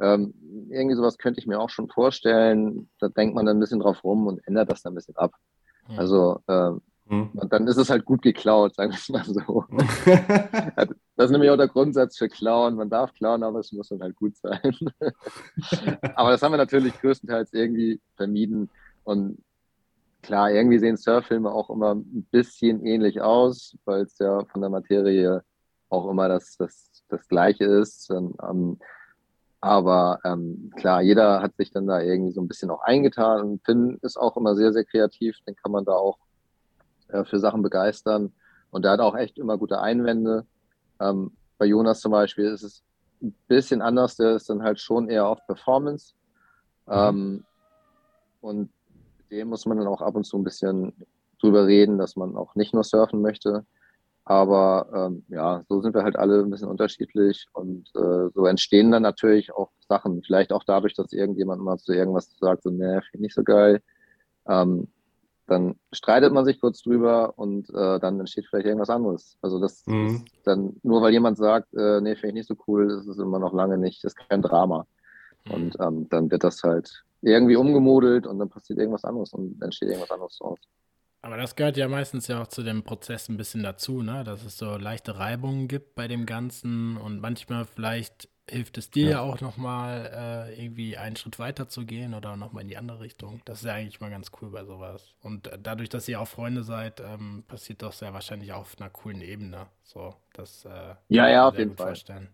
[0.00, 0.34] Ähm,
[0.70, 2.88] irgendwie sowas könnte ich mir auch schon vorstellen.
[2.98, 5.32] Da denkt man dann ein bisschen drauf rum und ändert das dann ein bisschen ab.
[5.88, 5.98] Mhm.
[5.98, 7.30] Also ähm, mhm.
[7.48, 9.64] dann ist es halt gut geklaut, sagen wir es mal so.
[11.16, 12.74] das ist nämlich auch der Grundsatz für Klauen.
[12.74, 14.76] Man darf klauen, aber es muss dann halt gut sein.
[16.16, 18.70] aber das haben wir natürlich größtenteils irgendwie vermieden.
[19.04, 19.38] Und
[20.22, 24.70] klar, irgendwie sehen Surffilme auch immer ein bisschen ähnlich aus, weil es ja von der
[24.70, 25.42] Materie
[25.88, 28.10] auch immer das, das, das Gleiche ist.
[28.10, 28.78] Ähm,
[29.60, 33.42] aber ähm, klar, jeder hat sich dann da irgendwie so ein bisschen auch eingetan.
[33.42, 35.36] Und Finn ist auch immer sehr, sehr kreativ.
[35.46, 36.18] Den kann man da auch
[37.08, 38.32] äh, für Sachen begeistern.
[38.70, 40.46] Und der hat auch echt immer gute Einwände.
[40.98, 42.82] Ähm, bei Jonas zum Beispiel ist es
[43.22, 44.16] ein bisschen anders.
[44.16, 46.14] Der ist dann halt schon eher auf Performance.
[46.86, 46.92] Mhm.
[46.92, 47.44] Ähm,
[48.40, 48.70] und
[49.32, 50.92] dem muss man dann auch ab und zu ein bisschen
[51.40, 53.66] drüber reden, dass man auch nicht nur surfen möchte.
[54.24, 58.92] Aber ähm, ja, so sind wir halt alle ein bisschen unterschiedlich und äh, so entstehen
[58.92, 60.22] dann natürlich auch Sachen.
[60.22, 63.42] Vielleicht auch dadurch, dass irgendjemand mal zu irgendwas sagt, so, ne, finde ich nicht so
[63.42, 63.82] geil.
[64.46, 64.86] Ähm,
[65.48, 69.36] dann streitet man sich kurz drüber und äh, dann entsteht vielleicht irgendwas anderes.
[69.42, 70.22] Also das mhm.
[70.24, 73.18] ist dann, nur weil jemand sagt, äh, nee, finde ich nicht so cool, ist es
[73.18, 74.86] immer noch lange nicht, das ist kein Drama.
[75.46, 75.52] Mhm.
[75.52, 79.88] Und ähm, dann wird das halt irgendwie umgemodelt und dann passiert irgendwas anderes und entsteht
[79.88, 80.58] irgendwas anderes draus.
[81.24, 84.24] Aber das gehört ja meistens ja auch zu dem Prozess ein bisschen dazu, ne?
[84.24, 89.04] dass es so leichte Reibungen gibt bei dem Ganzen und manchmal vielleicht hilft es dir
[89.04, 92.76] ja, ja auch nochmal äh, irgendwie einen Schritt weiter zu gehen oder nochmal in die
[92.76, 93.40] andere Richtung.
[93.44, 95.14] Das ist ja eigentlich mal ganz cool bei sowas.
[95.20, 98.76] Und äh, dadurch, dass ihr auch Freunde seid, ähm, passiert das ja wahrscheinlich auch auf
[98.80, 99.66] einer coolen Ebene.
[99.84, 101.88] So, das äh, ja, ja, auf jeden Fall.
[101.88, 102.28] Vorstellen.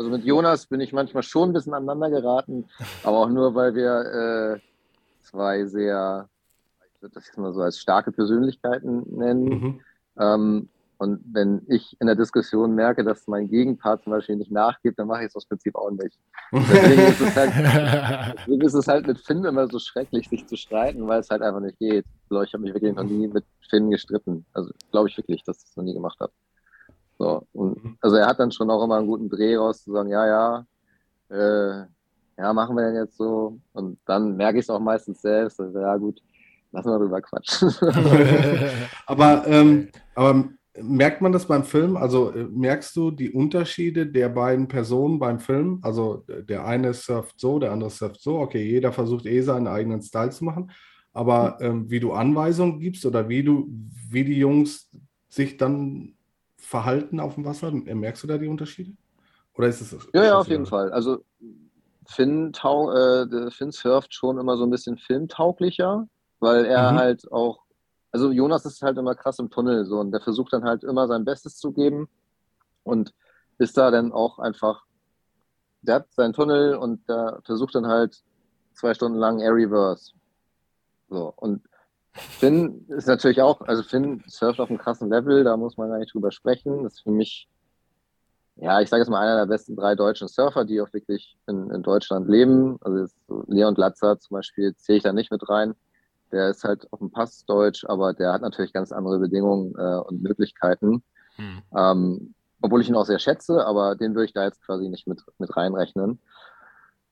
[0.00, 2.64] Also mit Jonas bin ich manchmal schon ein bisschen aneinander geraten,
[3.02, 4.60] aber auch nur, weil wir äh,
[5.20, 6.26] zwei sehr,
[6.86, 9.44] ich würde das jetzt mal so als starke Persönlichkeiten nennen.
[9.44, 9.80] Mhm.
[10.18, 14.98] Ähm, und wenn ich in der Diskussion merke, dass mein Gegenpart zum Beispiel nicht nachgibt,
[14.98, 16.18] dann mache ich es aus Prinzip auch nicht.
[16.50, 17.52] Deswegen ist, es halt,
[18.38, 21.42] deswegen ist es halt mit Finn immer so schrecklich, sich zu streiten, weil es halt
[21.42, 22.06] einfach nicht geht.
[22.30, 24.46] Ich habe mich wirklich noch nie mit Finn gestritten.
[24.54, 26.32] Also glaube ich wirklich, dass ich das noch nie gemacht habe.
[27.20, 27.98] So, und mhm.
[28.00, 30.64] also er hat dann schon auch immer einen guten Dreh raus zu sagen, ja, ja,
[31.28, 31.84] äh,
[32.38, 33.60] ja, machen wir denn jetzt so?
[33.74, 36.18] Und dann merke ich es auch meistens selbst, also, ja gut,
[36.72, 37.74] lassen wir drüber quatschen.
[39.06, 40.48] aber, ähm, aber
[40.80, 41.98] merkt man das beim Film?
[41.98, 45.78] Also äh, merkst du die Unterschiede der beiden Personen beim Film?
[45.82, 48.38] Also der eine surft so, der andere surft so.
[48.38, 50.70] Okay, jeder versucht eh seinen eigenen Style zu machen.
[51.12, 51.66] Aber mhm.
[51.66, 53.68] ähm, wie du Anweisungen gibst oder wie du,
[54.08, 54.90] wie die Jungs
[55.28, 56.14] sich dann
[56.70, 57.72] Verhalten auf dem Wasser?
[57.72, 58.92] Merkst du da die Unterschiede?
[59.54, 60.08] Oder ist es.
[60.14, 60.92] Ja, ja, auf jeden Fall.
[60.92, 61.24] Also
[62.06, 66.06] Finn, tau äh, Finn surft schon immer so ein bisschen filmtauglicher,
[66.38, 66.96] weil er mhm.
[66.96, 67.64] halt auch,
[68.12, 71.08] also Jonas ist halt immer krass im Tunnel so und der versucht dann halt immer
[71.08, 72.08] sein Bestes zu geben
[72.84, 73.12] und
[73.58, 74.84] ist da dann auch einfach,
[75.82, 78.22] der hat seinen Tunnel und der versucht dann halt
[78.74, 80.12] zwei Stunden lang Air Reverse.
[81.08, 81.62] So, und
[82.12, 85.98] Finn ist natürlich auch, also Finn surft auf einem krassen Level, da muss man gar
[85.98, 86.82] nicht drüber sprechen.
[86.82, 87.48] Das ist für mich,
[88.56, 91.70] ja, ich sage jetzt mal, einer der besten drei deutschen Surfer, die auch wirklich in,
[91.70, 92.78] in Deutschland leben.
[92.80, 95.74] Also so Leon Latzer zum Beispiel zähle ich da nicht mit rein.
[96.32, 99.98] Der ist halt auf dem Pass Deutsch, aber der hat natürlich ganz andere Bedingungen äh,
[99.98, 101.02] und Möglichkeiten.
[101.36, 101.62] Hm.
[101.76, 105.06] Ähm, obwohl ich ihn auch sehr schätze, aber den würde ich da jetzt quasi nicht
[105.06, 106.20] mit, mit reinrechnen.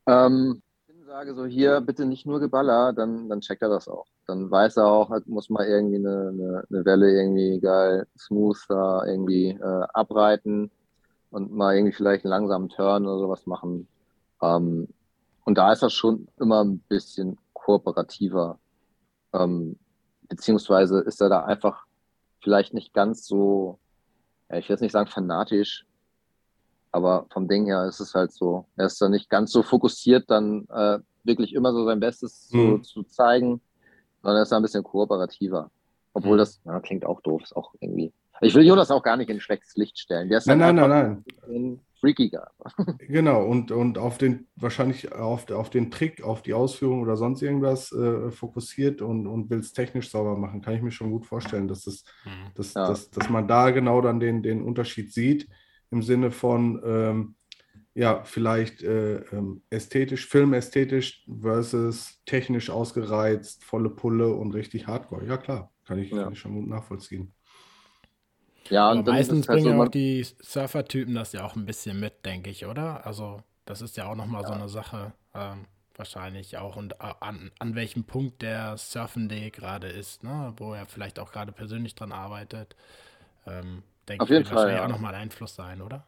[0.07, 0.63] Ähm,
[1.07, 4.07] sage so, hier bitte nicht nur Geballer, dann, dann checkt er das auch.
[4.29, 9.05] Dann weiß er auch, muss mal irgendwie eine, eine, eine, Welle irgendwie geil, smooth da
[9.07, 10.71] irgendwie äh, abreiten
[11.31, 13.89] und mal irgendwie vielleicht einen langsamen Turn oder sowas machen.
[14.43, 14.89] Ähm,
[15.47, 18.59] und da ist das schon immer ein bisschen kooperativer.
[19.33, 19.79] Ähm,
[20.29, 21.87] beziehungsweise ist er da einfach
[22.43, 23.79] vielleicht nicht ganz so,
[24.51, 25.87] ich will jetzt nicht sagen fanatisch,
[26.93, 28.67] aber vom Ding her ist es halt so.
[28.77, 32.83] Er ist da nicht ganz so fokussiert, dann äh, wirklich immer so sein Bestes mhm.
[32.83, 33.61] zu, zu, zeigen,
[34.23, 35.71] sondern er ist da ein bisschen kooperativer.
[36.13, 36.39] Obwohl mhm.
[36.39, 38.13] das ja, klingt auch doof, ist auch irgendwie.
[38.41, 40.29] Ich will Jonas auch gar nicht in ein schlechtes Licht stellen.
[40.29, 41.81] nein, nein, nein, nein.
[42.01, 42.51] freakiger.
[42.99, 47.43] Genau, und, und auf den, wahrscheinlich auf, auf den Trick, auf die Ausführung oder sonst
[47.43, 50.63] irgendwas äh, fokussiert und, und will es technisch sauber machen.
[50.63, 52.55] Kann ich mir schon gut vorstellen, dass, das, mhm.
[52.55, 52.87] dass, ja.
[52.87, 55.49] dass, dass man da genau dann den, den Unterschied sieht,
[55.91, 57.35] im Sinne von, ähm,
[57.99, 65.27] ja, vielleicht äh, ähm, ästhetisch, filmästhetisch versus technisch ausgereizt, volle Pulle und richtig Hardcore.
[65.27, 66.23] Ja, klar, kann ich, ja.
[66.23, 67.35] kann ich schon gut nachvollziehen.
[68.69, 72.25] Ja, und meistens halt bringen so auch die Surfer-Typen das ja auch ein bisschen mit,
[72.25, 73.05] denke ich, oder?
[73.05, 74.49] Also, das ist ja auch nochmal ja.
[74.49, 75.65] so eine Sache, ähm,
[75.97, 76.77] wahrscheinlich auch.
[76.77, 80.53] Und äh, an, an welchem Punkt der Surfende gerade ist, ne?
[80.57, 82.77] wo er vielleicht auch gerade persönlich dran arbeitet.
[83.45, 84.85] Ähm, denke ich, wird wahrscheinlich ja.
[84.85, 86.07] auch nochmal Einfluss sein, oder?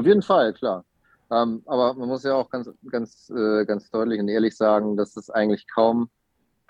[0.00, 0.84] Auf jeden Fall, klar.
[1.30, 5.16] Ähm, aber man muss ja auch ganz, ganz, äh, ganz deutlich und ehrlich sagen, dass
[5.16, 6.08] es eigentlich kaum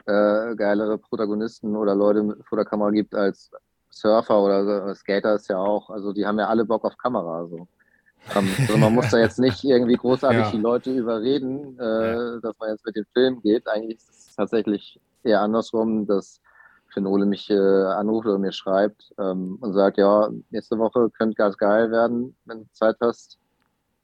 [0.07, 3.51] äh, geilere Protagonisten oder Leute vor der Kamera gibt als
[3.89, 7.47] Surfer oder Skater ist ja auch, also die haben ja alle Bock auf Kamera.
[7.47, 7.69] So.
[8.35, 10.51] Ähm, also man muss da jetzt nicht irgendwie großartig ja.
[10.51, 13.69] die Leute überreden, äh, dass man jetzt mit dem Film geht.
[13.69, 16.41] Eigentlich ist es tatsächlich eher andersrum, dass
[16.93, 21.57] Finole mich äh, anruft oder mir schreibt ähm, und sagt, ja, nächste Woche könnte ganz
[21.57, 23.39] geil werden, wenn du Zeit hast.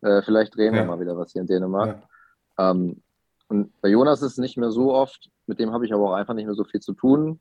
[0.03, 0.83] Äh, vielleicht drehen ja.
[0.83, 2.03] wir mal wieder was hier in Dänemark.
[2.59, 2.71] Ja.
[2.71, 3.03] Ähm,
[3.49, 6.15] und bei Jonas ist es nicht mehr so oft, mit dem habe ich aber auch
[6.15, 7.41] einfach nicht mehr so viel zu tun.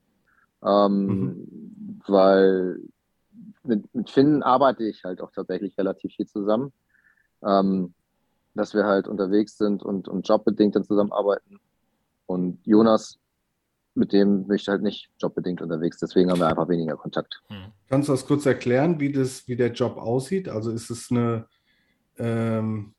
[0.64, 2.02] Ähm, mhm.
[2.08, 2.80] Weil
[3.64, 6.72] mit, mit Finn arbeite ich halt auch tatsächlich relativ viel zusammen.
[7.44, 7.94] Ähm,
[8.56, 11.60] dass wir halt unterwegs sind und, und jobbedingt dann zusammenarbeiten.
[12.26, 13.20] Und Jonas,
[13.96, 17.42] mit dem bin ich halt nicht jobbedingt unterwegs, deswegen haben wir einfach weniger Kontakt.
[17.50, 17.72] Mhm.
[17.90, 20.50] Kannst du das kurz erklären, wie, das, wie der Job aussieht?
[20.50, 21.48] Also ist es eine,
[22.18, 22.94] ähm,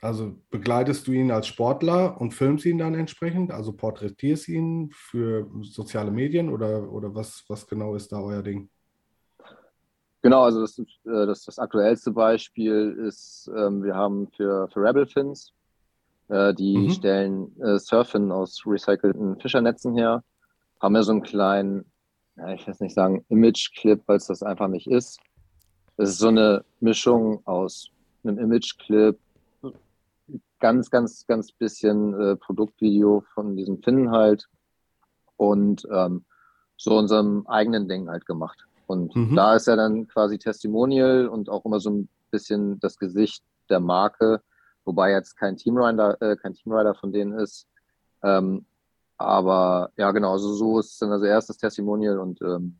[0.00, 3.50] also begleitest du ihn als Sportler und filmst ihn dann entsprechend?
[3.50, 8.68] Also porträtierst ihn für soziale Medien oder, oder was, was genau ist da euer Ding?
[10.22, 15.06] Genau, also das, äh, das, das aktuellste Beispiel ist, ähm, wir haben für, für Rebel
[15.06, 15.52] Fins,
[16.28, 16.90] äh, die mhm.
[16.90, 20.22] stellen äh, Surfin aus recycelten Fischernetzen her,
[20.80, 21.84] haben ja so einen kleinen,
[22.36, 25.18] ja, ich will nicht sagen Image-Clip, weil es das einfach nicht ist.
[25.96, 27.90] Es ist so eine Mischung aus
[28.24, 29.18] einem Image-Clip,
[30.58, 34.48] ganz, ganz, ganz bisschen äh, Produktvideo von diesem Finnen halt
[35.36, 36.24] und ähm,
[36.76, 38.66] so unserem eigenen Ding halt gemacht.
[38.86, 39.34] Und mhm.
[39.34, 43.80] da ist ja dann quasi Testimonial und auch immer so ein bisschen das Gesicht der
[43.80, 44.42] Marke,
[44.86, 47.68] wobei jetzt kein Teamrider, äh, kein Teamrider von denen ist.
[48.22, 48.64] Ähm,
[49.18, 52.76] aber ja, genau, also so ist dann also erstes Testimonial und ähm,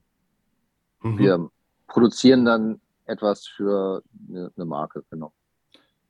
[1.03, 1.19] mhm.
[1.19, 1.51] wir
[1.87, 5.33] produzieren dann etwas für eine, eine Marke, genau.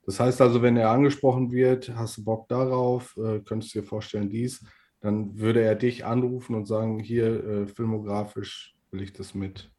[0.05, 3.85] Das heißt also, wenn er angesprochen wird, hast du Bock darauf, äh, könntest du dir
[3.85, 4.65] vorstellen, dies,
[5.01, 9.69] dann würde er dich anrufen und sagen, hier äh, filmografisch will ich das mit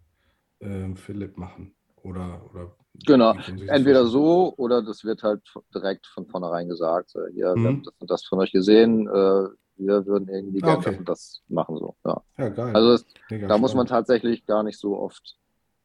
[0.61, 1.75] äh, Philipp machen.
[1.97, 3.35] Oder, oder genau,
[3.67, 5.43] entweder so oder das wird halt
[5.75, 7.63] direkt von vornherein gesagt, hier, mhm.
[7.63, 11.01] wir haben das und das von euch gesehen, äh, wir würden irgendwie gerne okay.
[11.05, 11.79] das machen.
[11.79, 11.95] So.
[12.05, 12.21] Ja.
[12.37, 12.75] ja geil.
[12.75, 13.61] Also es, da spannend.
[13.61, 15.37] muss man tatsächlich gar nicht so oft,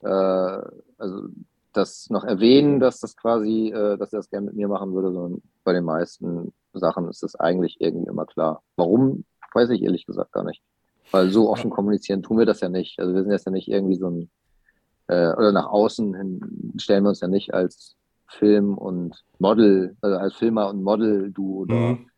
[0.01, 1.27] äh, also
[1.73, 5.11] das noch erwähnen, dass das quasi, äh, dass er das gerne mit mir machen würde,
[5.11, 8.61] sondern bei den meisten Sachen ist das eigentlich irgendwie immer klar.
[8.75, 10.61] Warum, weiß ich ehrlich gesagt gar nicht.
[11.11, 12.99] Weil so offen kommunizieren tun wir das ja nicht.
[12.99, 14.29] Also wir sind jetzt ja nicht irgendwie so ein,
[15.07, 17.95] äh, oder nach außen hin stellen wir uns ja nicht als
[18.27, 22.09] Film und Model, also als Filmer und Model-Duo mhm.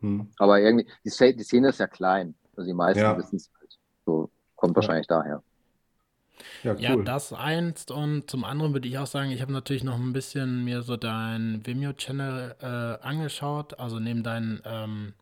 [0.00, 0.28] Mhm.
[0.38, 2.34] Aber irgendwie, die, die, Szene ist ja klein.
[2.56, 3.16] Also die meisten ja.
[3.16, 3.78] wissen es halt.
[4.06, 5.18] So kommt wahrscheinlich ja.
[5.18, 5.42] daher.
[6.62, 6.80] Ja, cool.
[6.80, 10.12] ja, das eins und zum anderen würde ich auch sagen, ich habe natürlich noch ein
[10.12, 15.14] bisschen mir so dein Vimeo-Channel äh, angeschaut, also neben deinen ähm,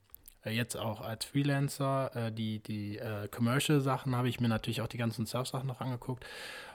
[0.51, 4.99] jetzt auch als Freelancer, äh, die, die äh, Commercial-Sachen habe ich mir natürlich auch die
[4.99, 6.25] ganzen Surf-Sachen noch angeguckt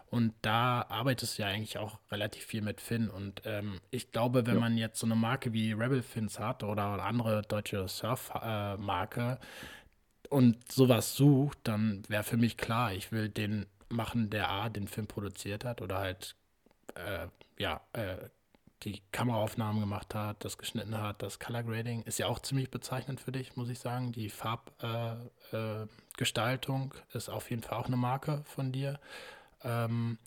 [0.10, 4.46] und da arbeitest du ja eigentlich auch relativ viel mit Finn und ähm, ich glaube,
[4.46, 4.60] wenn ja.
[4.60, 9.40] man jetzt so eine Marke wie Rebel Fins hat oder andere deutsche Surf-Marke,
[10.32, 14.88] und sowas sucht, dann wäre für mich klar, ich will den machen, der A, den
[14.88, 16.36] Film produziert hat oder halt,
[16.96, 17.28] äh,
[17.60, 18.16] ja, äh,
[18.84, 23.22] die Kameraaufnahmen gemacht hat, das geschnitten hat, das Color Grading ist ja auch ziemlich bezeichnend
[23.22, 24.12] für dich, muss ich sagen.
[24.12, 29.00] Die Farbgestaltung äh, äh ist auf jeden Fall auch eine Marke von dir.
[29.64, 30.18] Ähm,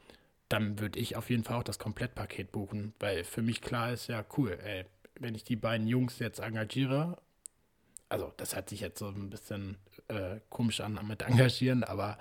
[0.49, 4.07] dann würde ich auf jeden Fall auch das Komplettpaket buchen, weil für mich klar ist
[4.07, 4.85] ja cool, ey,
[5.19, 7.19] wenn ich die beiden Jungs jetzt engagiere,
[8.09, 12.19] also das hat sich jetzt so ein bisschen äh, komisch an mit engagieren, aber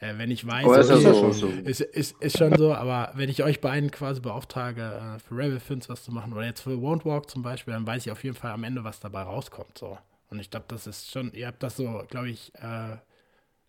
[0.00, 1.46] äh, wenn ich weiß, ist, okay, ja so.
[1.48, 5.60] ist, ist, ist, schon so, aber wenn ich euch beiden quasi beauftrage, äh, für Rebel
[5.60, 8.22] Fins was zu machen oder jetzt für Won't Walk zum Beispiel, dann weiß ich auf
[8.24, 9.78] jeden Fall am Ende, was dabei rauskommt.
[9.78, 9.98] So.
[10.30, 12.96] Und ich glaube, das ist schon, ihr habt das so, glaube ich, äh,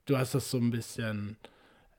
[0.05, 1.37] du hast das so ein bisschen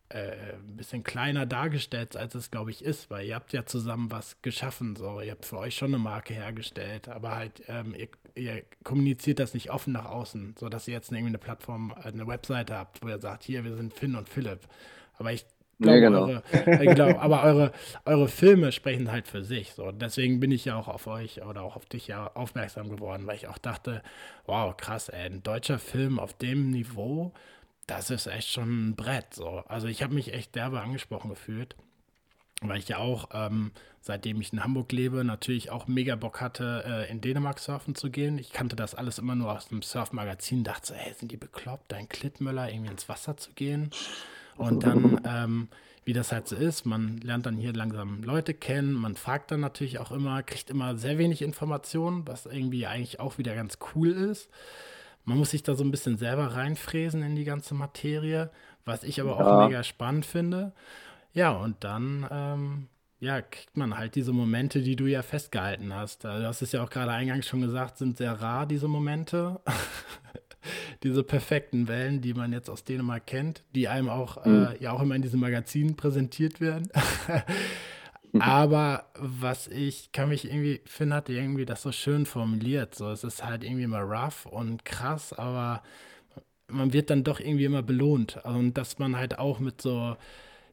[0.09, 4.11] äh, ein bisschen kleiner dargestellt, als es, glaube ich, ist, weil ihr habt ja zusammen
[4.11, 8.09] was geschaffen, so, ihr habt für euch schon eine Marke hergestellt, aber halt, ähm, ihr,
[8.37, 12.09] ihr, kommuniziert das nicht offen nach außen, so dass ihr jetzt irgendwie eine Plattform, äh,
[12.09, 14.61] eine Webseite habt, wo ihr sagt, hier, wir sind Finn und Philipp.
[15.19, 15.47] Aber ich
[15.81, 16.23] glaube, ja, genau.
[16.27, 17.73] eure, äh, glaub, aber eure,
[18.05, 19.73] eure Filme sprechen halt für sich.
[19.73, 19.91] So.
[19.93, 23.37] Deswegen bin ich ja auch auf euch oder auch auf dich ja aufmerksam geworden, weil
[23.37, 24.03] ich auch dachte,
[24.47, 27.33] wow, krass, ey, ein deutscher Film auf dem Niveau,
[27.87, 29.35] das ist echt schon ein Brett.
[29.35, 29.65] So.
[29.69, 31.77] Also ich habe mich echt derbe angesprochen gefühlt,
[32.61, 33.73] weil ich ja auch, ähm,
[34.07, 38.09] seitdem ich in Hamburg lebe, natürlich auch mega Bock hatte, äh, in Dänemark surfen zu
[38.09, 38.39] gehen.
[38.39, 41.91] Ich kannte das alles immer nur aus dem Surfmagazin, dachte so, hey, sind die bekloppt,
[41.91, 43.91] da in Klittmüller irgendwie ins Wasser zu gehen?
[44.57, 45.69] Und dann, ähm,
[46.05, 49.59] wie das halt so ist, man lernt dann hier langsam Leute kennen, man fragt dann
[49.59, 54.13] natürlich auch immer, kriegt immer sehr wenig Informationen, was irgendwie eigentlich auch wieder ganz cool
[54.13, 54.49] ist.
[55.25, 58.51] Man muss sich da so ein bisschen selber reinfräsen in die ganze Materie,
[58.85, 59.67] was ich aber auch ja.
[59.67, 60.73] mega spannend finde.
[61.33, 62.89] Ja, und dann ähm,
[63.19, 66.25] ja, kriegt man halt diese Momente, die du ja festgehalten hast.
[66.27, 69.61] Also, du hast es ja auch gerade eingangs schon gesagt, sind sehr rar, diese Momente.
[71.03, 74.67] diese perfekten Wellen, die man jetzt aus Dänemark kennt, die einem auch mhm.
[74.67, 76.89] äh, ja auch immer in diesem Magazin präsentiert werden.
[78.41, 82.95] Aber was ich, kann mich irgendwie, Finn hatte irgendwie das so schön formuliert.
[82.95, 85.83] So, es ist halt irgendwie immer rough und krass, aber
[86.69, 88.45] man wird dann doch irgendwie immer belohnt.
[88.45, 90.17] Also, und dass man halt auch mit so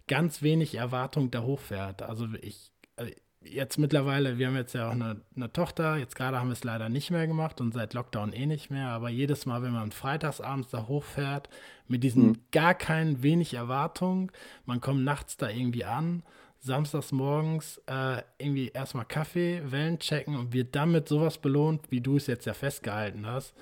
[0.07, 2.01] ganz wenig Erwartung da hochfährt.
[2.01, 3.11] Also ich, äh,
[3.41, 6.63] jetzt mittlerweile, wir haben jetzt ja auch eine, eine Tochter, jetzt gerade haben wir es
[6.63, 9.91] leider nicht mehr gemacht und seit Lockdown eh nicht mehr, aber jedes Mal, wenn man
[9.91, 11.49] freitagsabends da hochfährt,
[11.87, 12.37] mit diesen mhm.
[12.51, 14.31] gar keinen wenig Erwartung,
[14.65, 16.23] man kommt nachts da irgendwie an
[16.63, 22.15] samstags morgens äh, irgendwie erstmal Kaffee, Wellen checken und wird damit sowas belohnt, wie du
[22.15, 23.53] es jetzt ja festgehalten hast.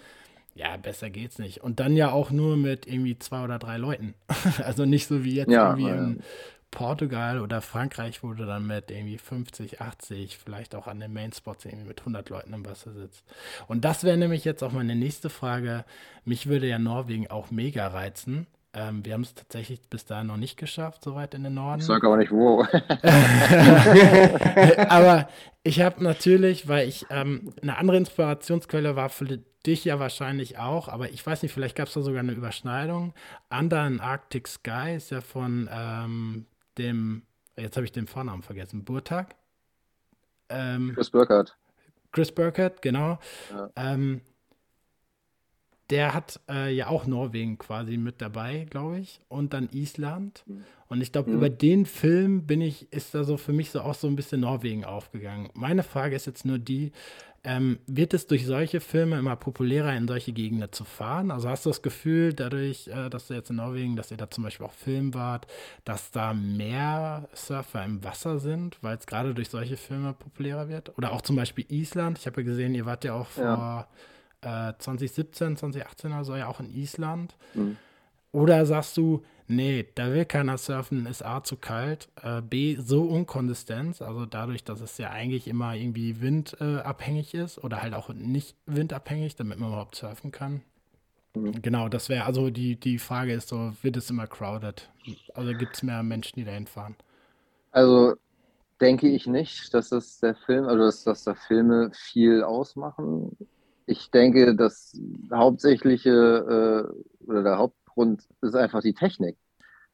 [0.54, 1.62] Ja, besser geht's nicht.
[1.62, 4.14] Und dann ja auch nur mit irgendwie zwei oder drei Leuten.
[4.64, 5.96] also nicht so wie jetzt ja, irgendwie ja.
[5.96, 6.24] in
[6.72, 11.66] Portugal oder Frankreich, wo du dann mit irgendwie 50, 80, vielleicht auch an den Mainspots
[11.66, 13.26] irgendwie mit 100 Leuten im Wasser sitzt.
[13.68, 15.86] Und das wäre nämlich jetzt auch meine nächste Frage.
[16.24, 18.48] Mich würde ja Norwegen auch mega reizen.
[18.74, 21.82] Ähm, wir haben es tatsächlich bis dahin noch nicht geschafft, so weit in den Norden.
[21.82, 22.64] Ich sage aber nicht wo.
[24.90, 25.28] aber
[25.64, 30.88] ich habe natürlich, weil ich ähm, eine andere Inspirationsquelle war für dich ja wahrscheinlich auch,
[30.88, 33.14] aber ich weiß nicht, vielleicht gab es da sogar eine Überschneidung.
[33.50, 36.46] Under an Arctic Sky ist ja von ähm,
[36.78, 37.24] dem,
[37.58, 39.36] jetzt habe ich den Vornamen vergessen, Burtag.
[40.48, 41.58] Ähm, Chris Burkhardt.
[42.14, 43.20] Chris Burkhardt, genau.
[43.52, 43.70] Ja.
[43.76, 44.22] Ähm,
[45.92, 50.44] der hat äh, ja auch Norwegen quasi mit dabei, glaube ich, und dann Island.
[50.48, 50.64] Mhm.
[50.88, 51.38] Und ich glaube, mhm.
[51.38, 54.42] über den Film bin ich, ist da so für mich so auch so ein bisschen
[54.42, 55.50] Norwegen aufgegangen.
[55.54, 56.92] Meine Frage ist jetzt nur die,
[57.44, 61.32] ähm, wird es durch solche Filme immer populärer, in solche Gegenden zu fahren?
[61.32, 64.30] Also hast du das Gefühl, dadurch, äh, dass du jetzt in Norwegen, dass ihr da
[64.30, 65.48] zum Beispiel auch Film wart,
[65.84, 70.98] dass da mehr Surfer im Wasser sind, weil es gerade durch solche Filme populärer wird?
[70.98, 72.20] Oder auch zum Beispiel Island.
[72.20, 73.88] Ich habe ja gesehen, ihr wart ja auch vor ja
[74.42, 77.36] äh, 2017, 2018 oder so ja auch in Island.
[77.54, 77.78] Mhm.
[78.34, 83.04] Oder sagst du, nee, da will keiner surfen, ist A zu kalt, äh, B so
[83.04, 88.10] unkonsistent, also dadurch, dass es ja eigentlich immer irgendwie windabhängig äh, ist oder halt auch
[88.10, 90.62] nicht windabhängig, damit man überhaupt surfen kann.
[91.36, 91.62] Mhm.
[91.62, 94.90] Genau, das wäre also die, die Frage ist so, wird es immer crowded?
[95.34, 96.96] Also gibt es mehr Menschen, die dahin fahren?
[97.72, 98.16] Also
[98.80, 103.38] denke ich nicht, dass das der Film, also dass, dass da Filme viel ausmachen
[103.92, 104.98] ich denke, das
[105.34, 109.38] hauptsächliche äh, oder der Hauptgrund ist einfach die Technik.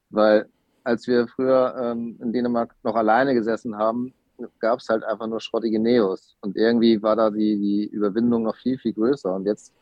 [0.10, 0.48] Weil
[0.84, 4.14] als wir früher ähm, in Dänemark noch alleine gesessen haben,
[4.60, 6.38] gab es halt einfach nur schrottige Neos.
[6.42, 9.34] Und irgendwie war da die, die Überwindung noch viel, viel größer.
[9.34, 9.74] Und jetzt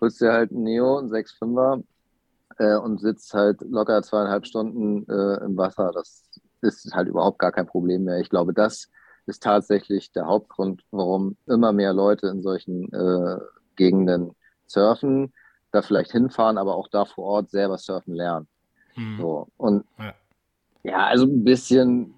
[0.00, 1.82] holst du halt ein Neo, ein 6,5er
[2.58, 5.90] äh, und sitzt halt locker zweieinhalb Stunden äh, im Wasser.
[5.94, 6.28] Das
[6.60, 8.20] ist halt überhaupt gar kein Problem mehr.
[8.20, 8.90] Ich glaube, das
[9.26, 13.38] ist tatsächlich der Hauptgrund, warum immer mehr Leute in solchen äh,
[13.76, 14.32] Gegenden
[14.66, 15.32] surfen,
[15.72, 18.46] da vielleicht hinfahren, aber auch da vor Ort selber surfen lernen.
[18.94, 19.18] Hm.
[19.20, 19.48] So.
[19.56, 20.14] Und ja.
[20.82, 22.14] ja, also ein bisschen,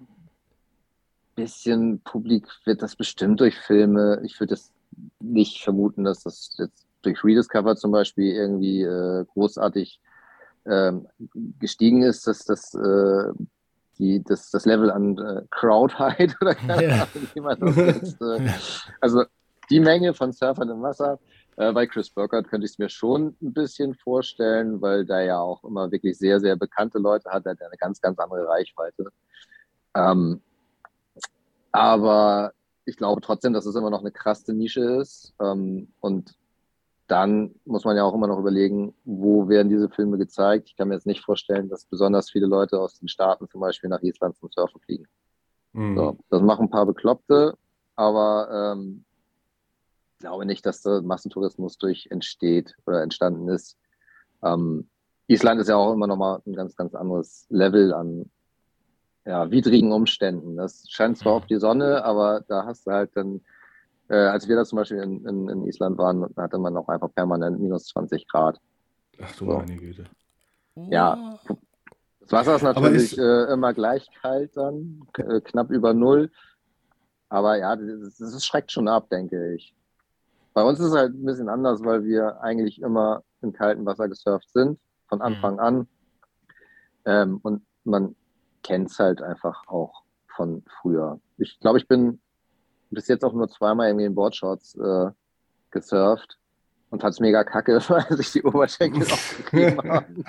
[1.35, 4.21] bisschen publik wird das bestimmt durch Filme.
[4.23, 4.71] Ich würde es
[5.19, 9.99] nicht vermuten, dass das jetzt durch Rediscover zum Beispiel irgendwie äh, großartig
[10.65, 11.07] ähm,
[11.59, 13.31] gestiegen ist, dass das äh,
[13.97, 16.93] die, das, das Level an äh, Crowdheit oder keine ja.
[16.93, 18.49] Ahnung, wie man das jetzt, äh,
[19.01, 19.23] also
[19.69, 21.19] die Menge von Surfern im Wasser.
[21.57, 25.39] Äh, bei Chris Burkhardt könnte ich es mir schon ein bisschen vorstellen, weil der ja
[25.39, 27.45] auch immer wirklich sehr, sehr bekannte Leute hat.
[27.45, 29.11] Er hat eine ganz, ganz andere Reichweite.
[29.95, 30.41] Ähm,
[31.71, 32.53] aber
[32.85, 35.33] ich glaube trotzdem, dass es immer noch eine krasse Nische ist.
[35.41, 36.35] Ähm, und
[37.07, 40.67] dann muss man ja auch immer noch überlegen, wo werden diese Filme gezeigt.
[40.69, 43.89] Ich kann mir jetzt nicht vorstellen, dass besonders viele Leute aus den Staaten zum Beispiel
[43.89, 45.07] nach Island zum Surfen fliegen.
[45.73, 45.95] Mhm.
[45.95, 47.57] So, das machen ein paar Bekloppte,
[47.95, 49.05] aber ähm,
[50.19, 53.77] glaube nicht, dass der Massentourismus durch entsteht oder entstanden ist.
[54.43, 54.89] Ähm,
[55.27, 58.29] Island ist ja auch immer noch mal ein ganz, ganz anderes Level an
[59.25, 60.55] ja, widrigen Umständen.
[60.55, 63.41] Das scheint zwar auf die Sonne, aber da hast du halt dann,
[64.09, 67.13] äh, als wir da zum Beispiel in, in, in, Island waren, hatte man auch einfach
[67.13, 68.59] permanent minus 20 Grad.
[69.21, 69.57] Ach du so.
[69.57, 70.05] meine Güte.
[70.75, 71.39] Ja.
[72.21, 76.29] Das Wasser ist natürlich ist, äh, immer gleich kalt dann, äh, knapp über Null.
[77.29, 79.73] Aber ja, das, das schreckt schon ab, denke ich.
[80.53, 84.07] Bei uns ist es halt ein bisschen anders, weil wir eigentlich immer im kalten Wasser
[84.07, 85.59] gesurft sind, von Anfang mhm.
[85.59, 85.87] an.
[87.05, 88.15] Ähm, und man
[88.63, 90.03] kennt es halt einfach auch
[90.35, 91.19] von früher.
[91.37, 92.19] Ich glaube, ich bin
[92.89, 95.11] bis jetzt auch nur zweimal irgendwie in Boardshorts äh,
[95.71, 96.37] gesurft
[96.89, 100.23] und fand es mega kacke, weil sich die Oberschenkel aufgegeben haben.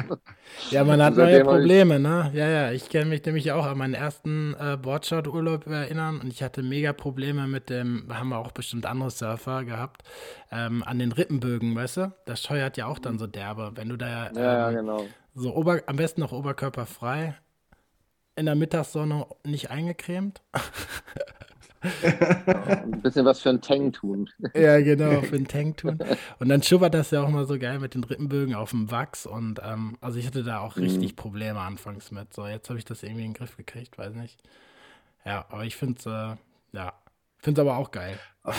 [0.70, 2.30] Ja, man hat neue Probleme, ne?
[2.34, 6.42] Ja, ja, ich kann mich nämlich auch an meinen ersten äh, Boardshort-Urlaub erinnern und ich
[6.42, 10.02] hatte mega Probleme mit dem, haben wir auch bestimmt andere Surfer gehabt,
[10.50, 12.12] ähm, an den Rippenbögen, weißt du?
[12.26, 15.04] Das scheuert ja auch dann so derbe, wenn du da ähm, ja, genau.
[15.34, 17.36] so ober, am besten noch oberkörperfrei
[18.34, 20.42] in der Mittagssonne nicht eingecremt.
[21.80, 24.28] ein bisschen was für einen Tank tun.
[24.54, 25.98] Ja, genau, für einen Tank tun.
[26.38, 29.26] Und dann schubbert das ja auch mal so geil mit den Rippenbögen auf dem Wachs.
[29.26, 31.16] Und ähm, also ich hatte da auch richtig mhm.
[31.16, 32.32] Probleme anfangs mit.
[32.34, 34.42] So, jetzt habe ich das irgendwie in den Griff gekriegt, weiß nicht.
[35.24, 36.36] Ja, aber ich finde es, äh,
[36.72, 36.92] ja,
[37.38, 38.18] finde es aber auch geil.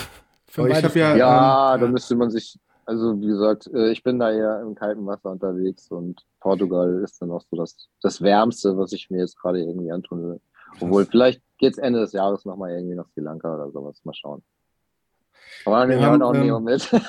[0.57, 4.17] Aber ich ja, ja, ähm, da müsste man sich, also wie gesagt, äh, ich bin
[4.17, 8.76] da eher im kalten Wasser unterwegs und Portugal ist dann auch so das, das Wärmste,
[8.76, 10.41] was ich mir jetzt gerade irgendwie antun will.
[10.80, 13.99] Obwohl, vielleicht geht es Ende des Jahres nochmal irgendwie nach Sri Lanka oder sowas.
[14.03, 14.41] Mal schauen.
[15.65, 16.89] Aber dann nehmen wir auch ähm, Neo mit.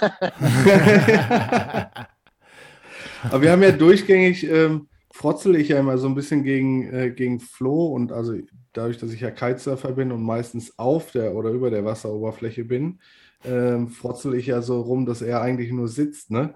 [3.23, 7.11] Aber wir haben ja durchgängig, ähm, frotzel ich ja immer so ein bisschen gegen, äh,
[7.11, 8.35] gegen Flo und also
[8.73, 13.01] dadurch, dass ich ja Kitesurfer bin und meistens auf der oder über der Wasseroberfläche bin,
[13.45, 16.55] ähm, frotzel ich ja so rum, dass er eigentlich nur sitzt, ne?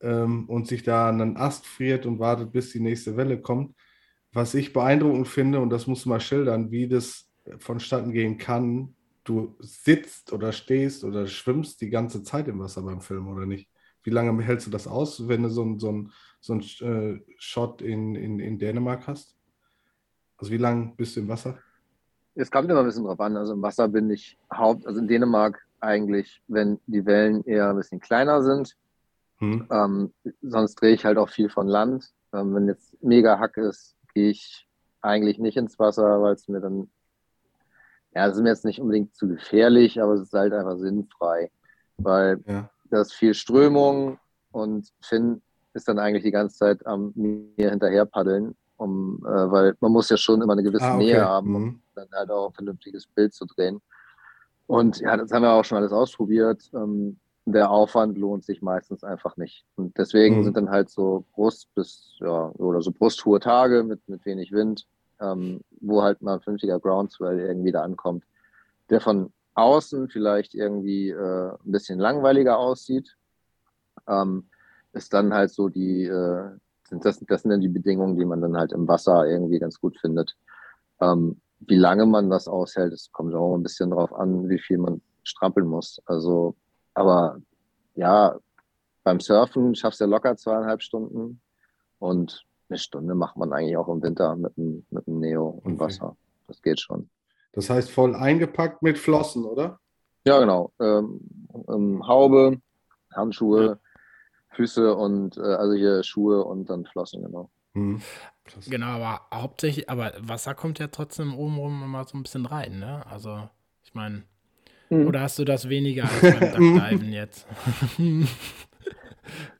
[0.00, 3.74] Ähm, und sich da an einen Ast friert und wartet, bis die nächste Welle kommt.
[4.32, 8.94] Was ich beeindruckend finde, und das musst du mal schildern, wie das vonstatten gehen kann,
[9.24, 13.68] du sitzt oder stehst oder schwimmst die ganze Zeit im Wasser beim Film oder nicht?
[14.02, 16.06] Wie lange hältst du das aus, wenn du so einen so
[16.40, 19.36] so ein, äh, Shot in, in, in Dänemark hast?
[20.36, 21.58] Also wie lange bist du im Wasser?
[22.34, 23.36] Es kommt immer ein bisschen drauf an.
[23.36, 27.76] Also im Wasser bin ich haupt, also in Dänemark eigentlich, wenn die Wellen eher ein
[27.76, 28.76] bisschen kleiner sind.
[29.38, 29.66] Hm.
[29.70, 30.12] Ähm,
[30.42, 32.12] sonst drehe ich halt auch viel von Land.
[32.32, 34.66] Ähm, wenn jetzt mega Hack ist, gehe ich
[35.00, 36.88] eigentlich nicht ins Wasser, weil es mir dann
[38.14, 41.50] ja, das ist mir jetzt nicht unbedingt zu gefährlich, aber es ist halt einfach sinnfrei,
[41.98, 42.68] weil ja.
[42.90, 44.18] da ist viel Strömung
[44.50, 45.42] und Finn
[45.74, 50.08] ist dann eigentlich die ganze Zeit am Meer hinterher paddeln, um, äh, weil man muss
[50.08, 51.04] ja schon immer eine gewisse ah, okay.
[51.04, 51.82] Nähe haben, um mhm.
[51.94, 53.80] dann halt auch ein vernünftiges Bild zu drehen.
[54.66, 56.62] Und ja, das haben wir auch schon alles ausprobiert.
[56.74, 57.18] Ähm,
[57.52, 59.64] der Aufwand lohnt sich meistens einfach nicht.
[59.76, 60.44] Und deswegen mhm.
[60.44, 64.86] sind dann halt so Brust bis, ja, oder so brusthohe Tage mit, mit wenig Wind
[65.20, 68.24] ähm, wo halt mal ein vernünftiger Groundswell irgendwie da ankommt,
[68.90, 73.16] der von außen vielleicht irgendwie äh, ein bisschen langweiliger aussieht,
[74.06, 74.48] ähm,
[74.92, 76.50] ist dann halt so die, äh,
[76.88, 79.80] sind das, das sind dann die Bedingungen, die man dann halt im Wasser irgendwie ganz
[79.80, 80.36] gut findet.
[81.00, 84.78] Ähm, wie lange man das aushält, es kommt auch ein bisschen drauf an, wie viel
[84.78, 86.00] man strampeln muss.
[86.06, 86.54] Also,
[86.98, 87.40] aber
[87.94, 88.36] ja,
[89.04, 91.40] beim Surfen schaffst du ja locker zweieinhalb Stunden
[91.98, 95.74] und eine Stunde macht man eigentlich auch im Winter mit dem, mit dem Neo und
[95.74, 95.80] okay.
[95.80, 96.16] Wasser.
[96.48, 97.08] Das geht schon.
[97.52, 99.78] Das heißt voll eingepackt mit Flossen, oder?
[100.26, 100.72] Ja, genau.
[100.80, 101.20] Ähm,
[101.68, 102.60] ähm, Haube,
[103.14, 103.78] Handschuhe, ja.
[104.50, 107.50] Füße und äh, also hier Schuhe und dann Flossen, genau.
[107.74, 108.02] Mhm.
[108.66, 112.78] Genau, aber hauptsächlich, aber Wasser kommt ja trotzdem oben rum immer so ein bisschen rein,
[112.78, 113.06] ne?
[113.06, 113.48] Also,
[113.84, 114.24] ich meine,
[114.90, 115.06] mhm.
[115.06, 117.46] oder hast du das weniger als beim Duckdiven jetzt?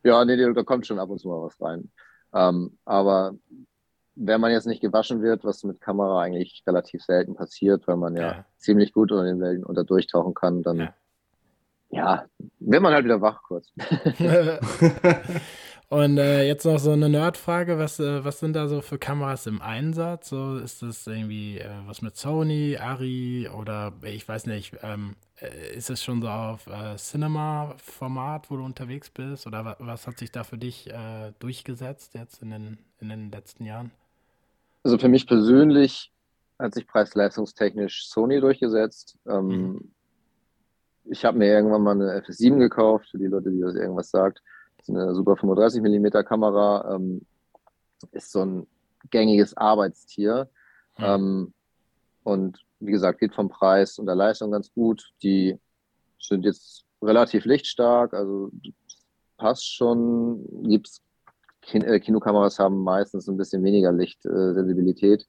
[0.03, 1.91] ja, nee, da kommt schon ab und zu mal was rein.
[2.35, 3.35] Ähm, aber
[4.15, 8.17] wenn man jetzt nicht gewaschen wird, was mit Kamera eigentlich relativ selten passiert, weil man
[8.17, 8.45] ja, ja.
[8.57, 10.95] ziemlich gut unter den Wellen unter durchtauchen kann, dann ja.
[11.91, 12.25] ja,
[12.59, 13.73] wird man halt wieder wach kurz.
[15.91, 19.47] Und äh, jetzt noch so eine Nerdfrage, was, äh, was sind da so für Kameras
[19.47, 20.29] im Einsatz?
[20.29, 25.75] So ist das irgendwie äh, was mit Sony, Ari oder ich weiß nicht, ähm, äh,
[25.75, 29.47] ist es schon so auf äh, Cinema-Format, wo du unterwegs bist?
[29.47, 33.65] Oder was hat sich da für dich äh, durchgesetzt jetzt in den, in den letzten
[33.65, 33.91] Jahren?
[34.83, 36.13] Also für mich persönlich
[36.59, 39.17] hat sich preis-leistungstechnisch Sony durchgesetzt.
[39.27, 39.91] Ähm, mhm.
[41.05, 44.43] ich habe mir irgendwann mal eine FS7 gekauft, für die Leute, die das irgendwas sagt.
[44.89, 46.95] Eine super 35 mm Kamera.
[46.95, 47.27] Ähm,
[48.13, 48.67] ist so ein
[49.11, 50.49] gängiges Arbeitstier.
[50.99, 51.05] Mhm.
[51.05, 51.55] Ähm,
[52.25, 55.11] und wie gesagt, geht vom Preis und der Leistung ganz gut.
[55.23, 55.59] Die
[56.21, 58.51] sind jetzt relativ lichtstark, also
[59.37, 60.45] passt schon.
[60.65, 61.03] Gibt's
[61.63, 65.23] Kin äh, Kinokameras haben meistens ein bisschen weniger Lichtsensibilität.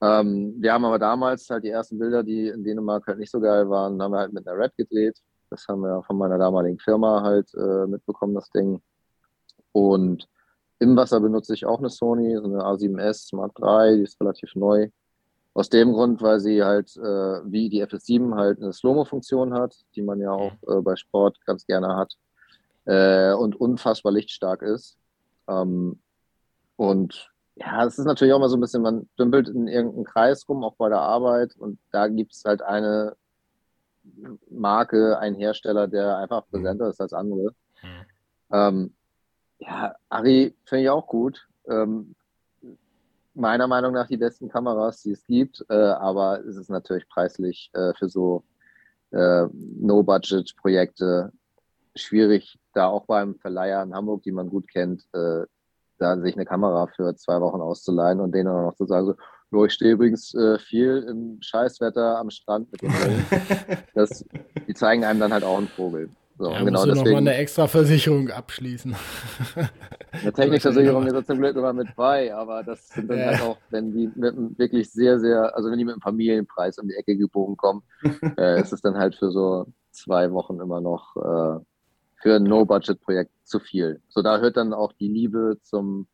[0.00, 3.30] Äh, ähm, wir haben aber damals halt die ersten Bilder, die in Dänemark halt nicht
[3.30, 5.18] so geil waren, haben wir halt mit einer Red gedreht.
[5.52, 8.80] Das haben wir von meiner damaligen Firma halt äh, mitbekommen, das Ding.
[9.72, 10.28] Und
[10.78, 14.54] im Wasser benutze ich auch eine Sony, so eine A7S Mark III, die ist relativ
[14.54, 14.88] neu.
[15.54, 17.00] Aus dem Grund, weil sie halt äh,
[17.44, 21.66] wie die FS7 halt eine Slow-Mo-Funktion hat, die man ja auch äh, bei Sport ganz
[21.66, 22.16] gerne hat
[22.86, 24.96] äh, und unfassbar lichtstark ist.
[25.48, 26.00] Ähm,
[26.76, 30.48] und ja, es ist natürlich auch mal so ein bisschen, man dümpelt in irgendeinen Kreis
[30.48, 33.14] rum, auch bei der Arbeit und da gibt es halt eine
[34.50, 37.54] Marke, einen Hersteller, der einfach präsenter ist als andere.
[37.82, 38.06] Mhm.
[38.52, 38.94] Ähm,
[39.58, 41.48] ja, Ari finde ich auch gut.
[41.68, 42.14] Ähm,
[43.34, 47.70] meiner Meinung nach die besten Kameras, die es gibt, äh, aber es ist natürlich preislich
[47.72, 48.44] äh, für so
[49.10, 51.32] äh, No-Budget-Projekte
[51.94, 55.44] schwierig, da auch beim Verleiher in Hamburg, die man gut kennt, äh,
[55.98, 59.14] da sich eine Kamera für zwei Wochen auszuleihen und denen dann noch zu sagen, so,
[59.52, 62.90] Jo, ich stehe übrigens äh, viel im Scheißwetter am Strand mit dem
[63.94, 64.24] das,
[64.66, 66.08] Die zeigen einem dann halt auch einen Vogel.
[66.38, 68.96] So, ja, genau musst du nochmal eine extra Versicherung abschließen.
[70.12, 73.26] Eine Technikversicherung ist zum Glück immer mit bei, aber das sind dann ja.
[73.26, 76.78] halt auch, wenn die mit einem wirklich sehr, sehr, also wenn die mit einem Familienpreis
[76.78, 77.82] um die Ecke gebogen kommen,
[78.38, 81.60] äh, ist es dann halt für so zwei Wochen immer noch äh,
[82.22, 84.00] für ein No-Budget-Projekt zu viel.
[84.08, 86.06] So, da hört dann auch die Liebe zum,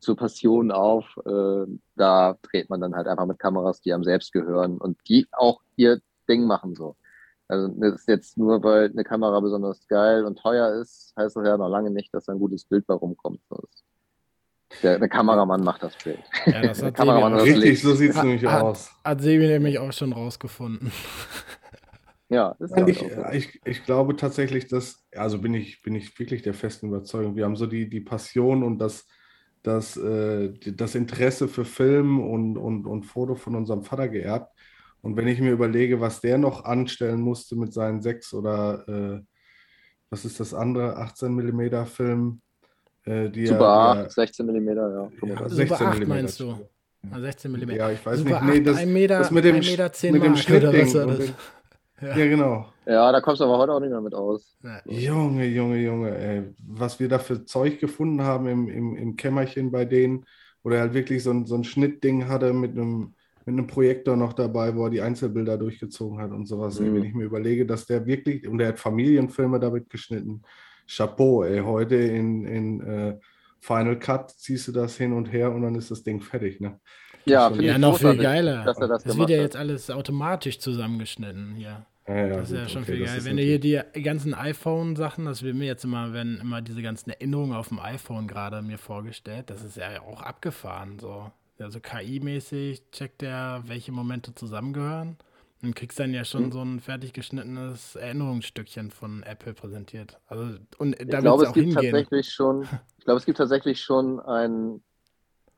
[0.00, 1.04] zur Passion auf.
[1.24, 5.26] Äh, da dreht man dann halt einfach mit Kameras, die einem selbst gehören und die
[5.32, 6.96] auch ihr Ding machen so.
[7.48, 11.46] Also das ist jetzt nur, weil eine Kamera besonders geil und teuer ist, heißt das
[11.46, 13.40] ja noch lange nicht, dass ein gutes Bild bei rumkommt.
[14.84, 16.20] Der, der, Kameramann macht das Bild.
[16.46, 18.92] Ja, das hat Kameramann das Richtig, so sieht es nämlich hat, aus.
[19.04, 20.92] Hat Sebi nämlich auch schon rausgefunden.
[22.28, 26.42] Ja, ist ja ich, ich, ich, glaube tatsächlich, dass, also bin ich, bin ich wirklich
[26.42, 29.08] der festen Überzeugung, wir haben so die, die Passion und das,
[29.62, 34.52] das, äh, das Interesse für Film und, und, und Foto von unserem Vater geerbt.
[35.02, 39.20] Und wenn ich mir überlege, was der noch anstellen musste mit seinen sechs oder äh,
[40.10, 42.40] was ist das andere, 18 mm Film,
[43.04, 45.10] äh, die Super er, 8, 16 mm, ja.
[45.22, 46.58] ja 16 Super 8 mm, meinst du?
[47.16, 47.70] 16 mm.
[47.70, 48.54] Ja, ich weiß Super nicht.
[48.54, 51.34] Nee, das, 1 Meter, das mit dem, 1 Meter 10 mit dem Schnittding.
[52.00, 52.16] Ja.
[52.16, 52.26] ja.
[52.26, 52.66] genau.
[52.86, 54.56] Ja, da kommst du aber heute auch nicht mehr mit aus.
[54.86, 56.42] Junge, Junge, Junge, ey.
[56.66, 60.24] Was wir da für Zeug gefunden haben im, im, im Kämmerchen bei denen,
[60.62, 63.14] wo er halt wirklich so ein, so ein Schnittding hatte mit einem
[63.46, 66.78] mit einem Projektor noch dabei, wo er die Einzelbilder durchgezogen hat und sowas.
[66.78, 66.94] Mhm.
[66.94, 70.42] Wenn ich mir überlege, dass der wirklich, und er hat Familienfilme damit geschnitten.
[70.86, 73.18] Chapeau, ey, heute in, in äh,
[73.60, 76.80] Final Cut ziehst du das hin und her und dann ist das Ding fertig, ne?
[77.26, 78.64] Ja, ja noch viel geiler.
[78.64, 81.84] Dass er das das wird ja jetzt alles automatisch zusammengeschnitten hier.
[82.08, 83.24] Ja, ja, das ist ja schon okay, viel geil.
[83.24, 87.10] Wenn du hier die ganzen iPhone-Sachen, das wird mir jetzt immer, wenn immer diese ganzen
[87.10, 91.30] Erinnerungen auf dem iPhone gerade mir vorgestellt, das ist ja auch abgefahren so.
[91.58, 95.18] Also KI-mäßig checkt er, welche Momente zusammengehören
[95.62, 96.52] und kriegst dann ja schon mhm.
[96.52, 100.18] so ein fertig geschnittenes Erinnerungsstückchen von Apple präsentiert.
[100.26, 101.92] Also und ich glaube, es gibt hingehen.
[101.92, 102.62] tatsächlich schon,
[102.98, 104.82] ich glaube, es gibt tatsächlich schon einen,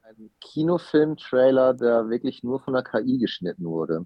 [0.02, 4.04] einen Kinofilm-Trailer, der wirklich nur von der KI geschnitten wurde.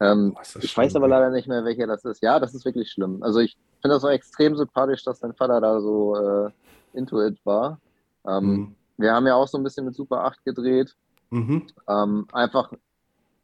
[0.00, 2.22] Ähm, ich weiß aber leider nicht mehr, welcher das ist.
[2.22, 3.22] Ja, das ist wirklich schlimm.
[3.22, 6.50] Also ich finde das auch extrem sympathisch, dass dein Vater da so äh,
[6.92, 7.80] into it war.
[8.26, 8.74] Ähm, mhm.
[8.96, 10.94] Wir haben ja auch so ein bisschen mit Super 8 gedreht
[11.30, 11.66] Mhm.
[11.88, 12.72] Ähm, einfach,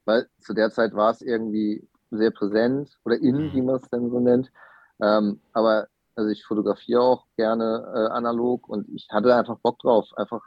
[0.04, 3.52] weil zu der Zeit war es irgendwie sehr präsent oder in, mhm.
[3.52, 4.50] wie man es denn so nennt.
[5.00, 10.06] Ähm, aber also ich fotografiere auch gerne äh, analog und ich hatte einfach Bock drauf.
[10.16, 10.42] Einfach,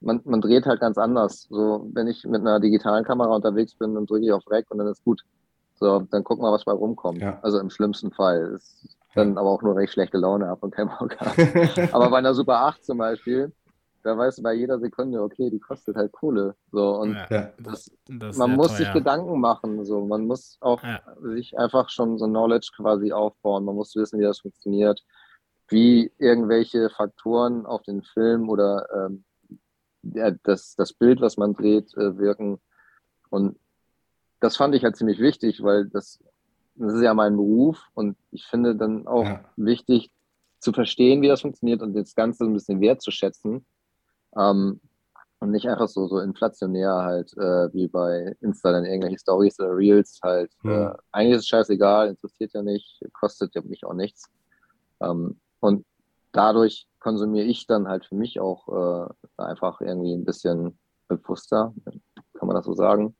[0.00, 1.46] man, man dreht halt ganz anders.
[1.50, 4.78] So, wenn ich mit einer digitalen Kamera unterwegs bin, dann drücke ich auf Rec und
[4.78, 5.22] dann ist gut.
[5.74, 7.20] So, dann gucken wir, was bei rumkommt.
[7.20, 7.38] Ja.
[7.42, 8.52] Also im schlimmsten Fall.
[8.54, 11.16] Ist dann aber auch nur recht schlechte Laune ab und kein Bock
[11.92, 13.52] aber bei einer Super 8 zum Beispiel,
[14.02, 16.54] da weißt du bei jeder Sekunde, okay, die kostet halt Kohle.
[16.70, 18.76] So, und ja, das, das man muss teuer.
[18.76, 19.84] sich Gedanken machen.
[19.84, 21.00] So, man muss auch ja.
[21.22, 23.64] sich einfach schon so Knowledge quasi aufbauen.
[23.64, 25.02] Man muss wissen, wie das funktioniert,
[25.68, 29.24] wie irgendwelche Faktoren auf den Film oder ähm,
[30.02, 32.58] ja, das, das Bild, was man dreht, äh, wirken.
[33.30, 33.58] Und
[34.40, 36.22] das fand ich halt ziemlich wichtig, weil das,
[36.74, 40.10] das ist ja mein Beruf und ich finde dann auch wichtig
[40.58, 43.64] zu verstehen, wie das funktioniert und das Ganze ein bisschen wertzuschätzen
[44.36, 44.80] ähm,
[45.40, 49.74] Und nicht einfach so, so inflationär halt, äh, wie bei Insta dann irgendwelche Stories oder
[49.74, 50.52] Reels halt.
[50.62, 50.70] Mhm.
[50.70, 54.30] Äh, eigentlich ist es scheißegal, interessiert ja nicht, kostet ja mich auch nichts.
[55.00, 55.86] Ähm, und
[56.32, 60.78] dadurch konsumiere ich dann halt für mich auch äh, einfach irgendwie ein bisschen
[61.08, 61.74] bewusster,
[62.38, 63.16] kann man das so sagen?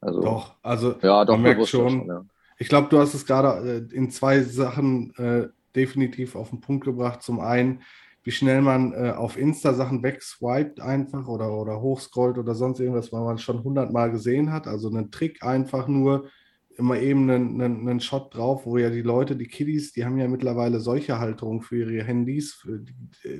[0.00, 1.90] Also, doch, also ja, doch, man merkt schon.
[1.90, 2.24] schon ja.
[2.58, 6.84] Ich glaube, du hast es gerade äh, in zwei Sachen äh, definitiv auf den Punkt
[6.84, 7.22] gebracht.
[7.22, 7.82] Zum einen,
[8.24, 13.12] wie schnell man äh, auf Insta Sachen wegswiped einfach oder, oder hochscrollt oder sonst irgendwas,
[13.12, 14.66] weil man schon hundertmal gesehen hat.
[14.66, 16.28] Also einen Trick einfach nur
[16.76, 20.18] immer eben einen, einen, einen, Shot drauf, wo ja die Leute, die Kiddies, die haben
[20.18, 22.54] ja mittlerweile solche Halterungen für ihre Handys.
[22.54, 22.94] Für die,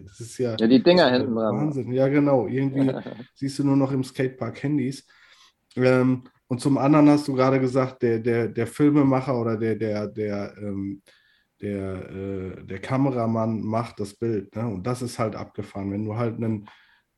[0.04, 1.56] das ist ja, ja die Dinger hinten dran.
[1.56, 1.92] Wahnsinn.
[1.92, 2.46] Ja, genau.
[2.46, 2.92] Irgendwie
[3.34, 5.06] siehst du nur noch im Skatepark Handys.
[5.76, 10.06] Ähm, und zum anderen hast du gerade gesagt, der, der, der Filmemacher oder der, der,
[10.06, 11.02] der, ähm,
[11.62, 14.54] der, äh, der Kameramann macht das Bild.
[14.54, 14.66] Ne?
[14.66, 15.90] Und das ist halt abgefahren.
[15.90, 16.68] Wenn du halt einen,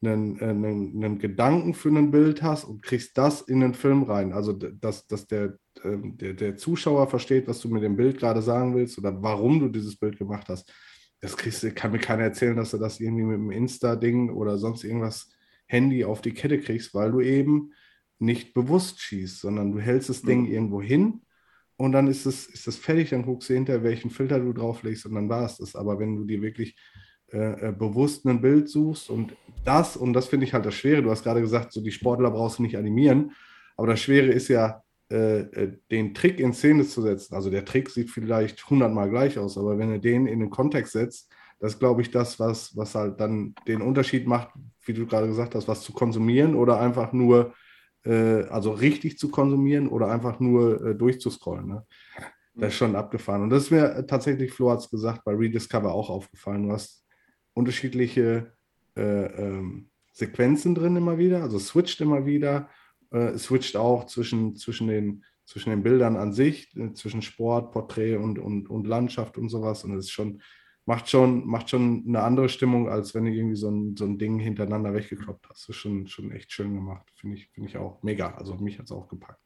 [0.07, 4.05] einen, äh, einen, einen Gedanken für ein Bild hast und kriegst das in den Film
[4.05, 8.19] rein, also dass, dass der, ähm, der, der Zuschauer versteht, was du mit dem Bild
[8.19, 10.73] gerade sagen willst oder warum du dieses Bild gemacht hast,
[11.21, 14.85] das kriegst, kann mir keiner erzählen, dass du das irgendwie mit dem Insta-Ding oder sonst
[14.85, 15.31] irgendwas
[15.67, 17.73] Handy auf die Kette kriegst, weil du eben
[18.19, 20.53] nicht bewusst schießt, sondern du hältst das Ding mhm.
[20.53, 21.23] irgendwo hin
[21.77, 25.07] und dann ist es, ist es fertig, dann guckst du hinter, welchen Filter du drauflegst
[25.07, 25.75] und dann war es das.
[25.75, 26.77] Aber wenn du dir wirklich
[27.35, 31.03] äh, äh, bewusst ein Bild suchst und das, und das finde ich halt das Schwere,
[31.03, 33.33] du hast gerade gesagt, so die Sportler brauchst du nicht animieren,
[33.77, 37.35] aber das Schwere ist ja, äh, äh den Trick in Szene zu setzen.
[37.35, 40.93] Also der Trick sieht vielleicht hundertmal gleich aus, aber wenn du den in den Kontext
[40.93, 41.29] setzt,
[41.59, 44.51] das glaube ich, das, was, was halt dann den Unterschied macht,
[44.85, 47.53] wie du gerade gesagt hast, was zu konsumieren oder einfach nur
[48.05, 51.67] äh, also richtig zu konsumieren oder einfach nur äh, durchzuscrollen.
[51.67, 51.87] Ne?
[52.55, 53.43] Das ist schon abgefahren.
[53.43, 56.69] Und das ist mir tatsächlich, Flo hat es gesagt, bei Rediscover auch aufgefallen.
[56.69, 57.04] Du hast
[57.55, 58.53] unterschiedliche
[58.97, 62.69] äh, ähm, Sequenzen drin immer wieder, also switcht immer wieder,
[63.11, 68.17] äh, switcht auch zwischen, zwischen, den, zwischen den Bildern an sich, äh, zwischen Sport, Porträt
[68.17, 69.85] und, und, und Landschaft und sowas.
[69.85, 70.41] Und es ist schon
[70.87, 74.19] macht schon, macht schon eine andere Stimmung, als wenn du irgendwie so ein, so ein
[74.19, 75.69] Ding hintereinander weggekloppt hast.
[75.69, 77.11] Das ist schon, schon echt schön gemacht.
[77.15, 78.35] Finde ich, find ich auch mega.
[78.35, 79.41] Also mich hat es auch gepackt.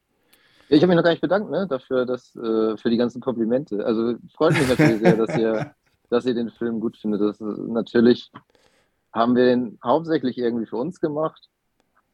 [0.67, 3.83] Ich habe mich noch gar nicht bedankt ne, dafür, dass, äh, für die ganzen Komplimente.
[3.83, 5.73] Also freut mich natürlich sehr, dass ihr,
[6.09, 7.21] dass ihr den Film gut findet.
[7.21, 8.31] Das ist, natürlich
[9.13, 11.49] haben wir den hauptsächlich irgendwie für uns gemacht.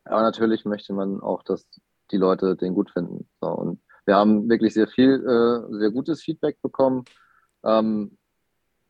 [0.06, 1.68] Aber natürlich möchte man auch, dass
[2.12, 3.28] die Leute den gut finden.
[3.42, 7.06] So, und wir haben wirklich sehr viel, äh, sehr gutes Feedback bekommen.
[7.64, 8.18] Ähm,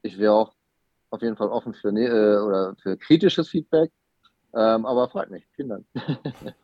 [0.02, 0.54] ich wäre auch
[1.10, 3.92] auf jeden Fall offen für, äh, oder für kritisches Feedback.
[4.54, 5.48] Ähm, aber freut mich.
[5.56, 5.86] Vielen Dank.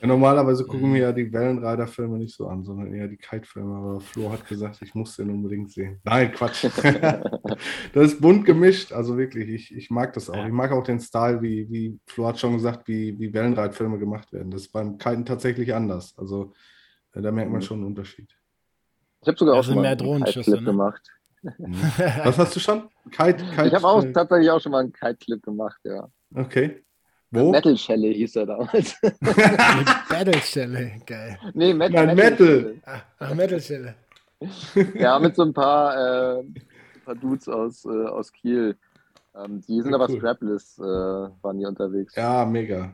[0.00, 3.74] Ja, normalerweise gucken wir ja die Wellenreiter-Filme nicht so an, sondern eher die Kite-Filme.
[3.76, 6.00] Aber Flo hat gesagt, ich muss den unbedingt sehen.
[6.04, 6.64] Nein, Quatsch.
[7.92, 8.92] das ist bunt gemischt.
[8.92, 10.44] Also wirklich, ich, ich mag das auch.
[10.44, 14.32] Ich mag auch den Style, wie, wie Flo hat schon gesagt, wie, wie Wellenreitfilme gemacht
[14.32, 14.50] werden.
[14.50, 16.14] Das ist beim Kiten tatsächlich anders.
[16.16, 16.52] Also
[17.12, 17.64] äh, da merkt man mhm.
[17.64, 18.30] schon einen Unterschied.
[19.22, 20.64] Ich habe sogar auch schon mal einen Kite-Clip ne?
[20.64, 21.10] gemacht.
[22.24, 22.88] Was hast du schon?
[23.10, 26.08] Kite, Kite ich habe auch tatsächlich auch schon mal einen Kite-Clip gemacht, ja.
[26.34, 26.83] Okay.
[27.34, 27.50] Wo?
[27.50, 28.96] Metal Shelle hieß er damals.
[30.10, 31.38] Metal Shelle, geil.
[31.52, 32.06] Nee, Metal.
[32.06, 32.76] Nein, Metal.
[33.18, 33.94] Ach, Metal Shelle.
[34.94, 36.54] Ja, mit so ein paar, äh, ein
[37.04, 38.76] paar Dudes aus, äh, aus Kiel.
[39.36, 40.18] Ähm, die sind ja, aber cool.
[40.18, 42.14] strapless, äh, waren die unterwegs.
[42.14, 42.92] Ja, mega.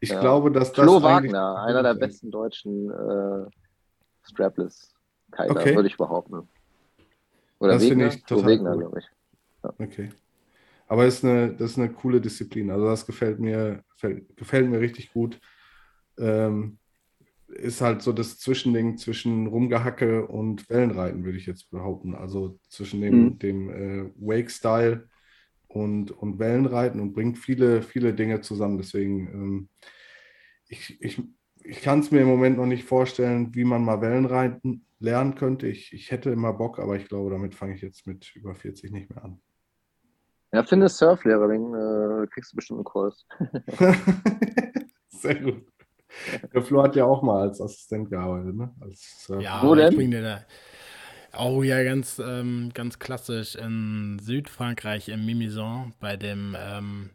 [0.00, 0.20] Ich ja.
[0.20, 0.84] glaube, dass das.
[0.84, 3.50] Flo Wagner, einer der besten deutschen äh,
[4.22, 5.74] Strapless-Kiter, okay.
[5.74, 6.48] würde ich behaupten.
[7.58, 8.08] Oder das Wegner?
[8.08, 9.06] Ich total Wegner, glaube ich.
[9.62, 9.70] Ja.
[9.78, 10.10] Okay.
[10.86, 12.70] Aber ist eine, das ist eine coole Disziplin.
[12.70, 13.82] Also das gefällt mir,
[14.36, 15.40] gefällt mir richtig gut.
[16.18, 16.78] Ähm,
[17.48, 22.14] ist halt so das Zwischending zwischen Rumgehacke und Wellenreiten, würde ich jetzt behaupten.
[22.14, 23.38] Also zwischen dem, mhm.
[23.38, 25.08] dem äh, Wake-Style
[25.68, 28.78] und, und Wellenreiten und bringt viele, viele Dinge zusammen.
[28.78, 29.68] Deswegen, ähm,
[30.68, 31.22] ich, ich,
[31.62, 35.66] ich kann es mir im Moment noch nicht vorstellen, wie man mal Wellenreiten lernen könnte.
[35.66, 38.90] Ich, ich hätte immer Bock, aber ich glaube, damit fange ich jetzt mit über 40
[38.90, 39.40] nicht mehr an.
[40.54, 43.26] Ja, finde Surflehrer, dann äh, kriegst du bestimmt einen Kurs.
[45.08, 45.66] Sehr gut.
[46.52, 48.72] Der Flo hat ja auch mal als Assistent gearbeitet, ne?
[48.80, 49.90] Als ja, Wo denn?
[49.90, 50.44] Ich bring dir da.
[51.36, 57.10] Oh ja, ganz, ähm, ganz klassisch in Südfrankreich im Mimizon bei dem, ähm,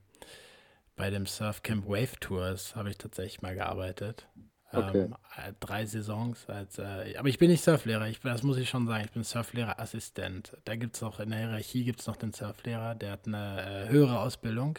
[0.98, 4.28] bei dem Surfcamp Wave Tours habe ich tatsächlich mal gearbeitet.
[4.72, 5.06] Okay.
[5.06, 6.48] Ähm, äh, drei Saisons.
[6.48, 9.04] Als, äh, aber ich bin nicht Surflehrer, ich, das muss ich schon sagen.
[9.06, 10.58] Ich bin Surflehrerassistent.
[10.66, 13.90] Da gibt es auch in der Hierarchie gibt's noch den Surflehrer, der hat eine äh,
[13.90, 14.78] höhere Ausbildung.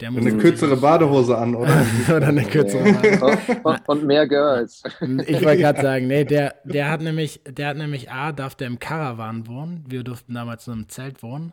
[0.00, 1.86] Der muss eine kürzere Badehose an, oder?
[2.08, 3.60] oder eine kürzere Badehose.
[3.62, 4.82] und, und, mehr Girls.
[5.26, 8.66] Ich wollte gerade sagen, nee, der, der hat nämlich, der hat nämlich A, darf der
[8.66, 9.84] im Caravan wohnen.
[9.88, 11.52] Wir durften damals nur im Zelt wohnen.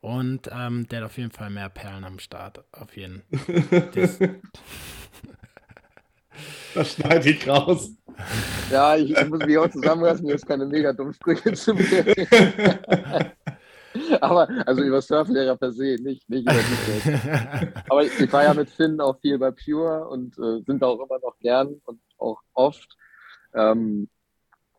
[0.00, 2.62] Und ähm, der hat auf jeden Fall mehr Perlen am Start.
[2.72, 4.40] Auf jeden Fall.
[6.74, 7.90] Das schneide ich raus.
[8.70, 12.26] Ja, ich, ich muss mich auch zusammenlassen, mir ist keine mega dummen Sprüche zu bringen.
[14.20, 18.54] Aber also über Surflehrer per se, nicht, nicht über mich Aber ich, ich, war ja
[18.54, 22.40] mit Finn auch viel bei Pure und äh, sind auch immer noch gern und auch
[22.54, 22.96] oft.
[23.54, 24.08] Ähm,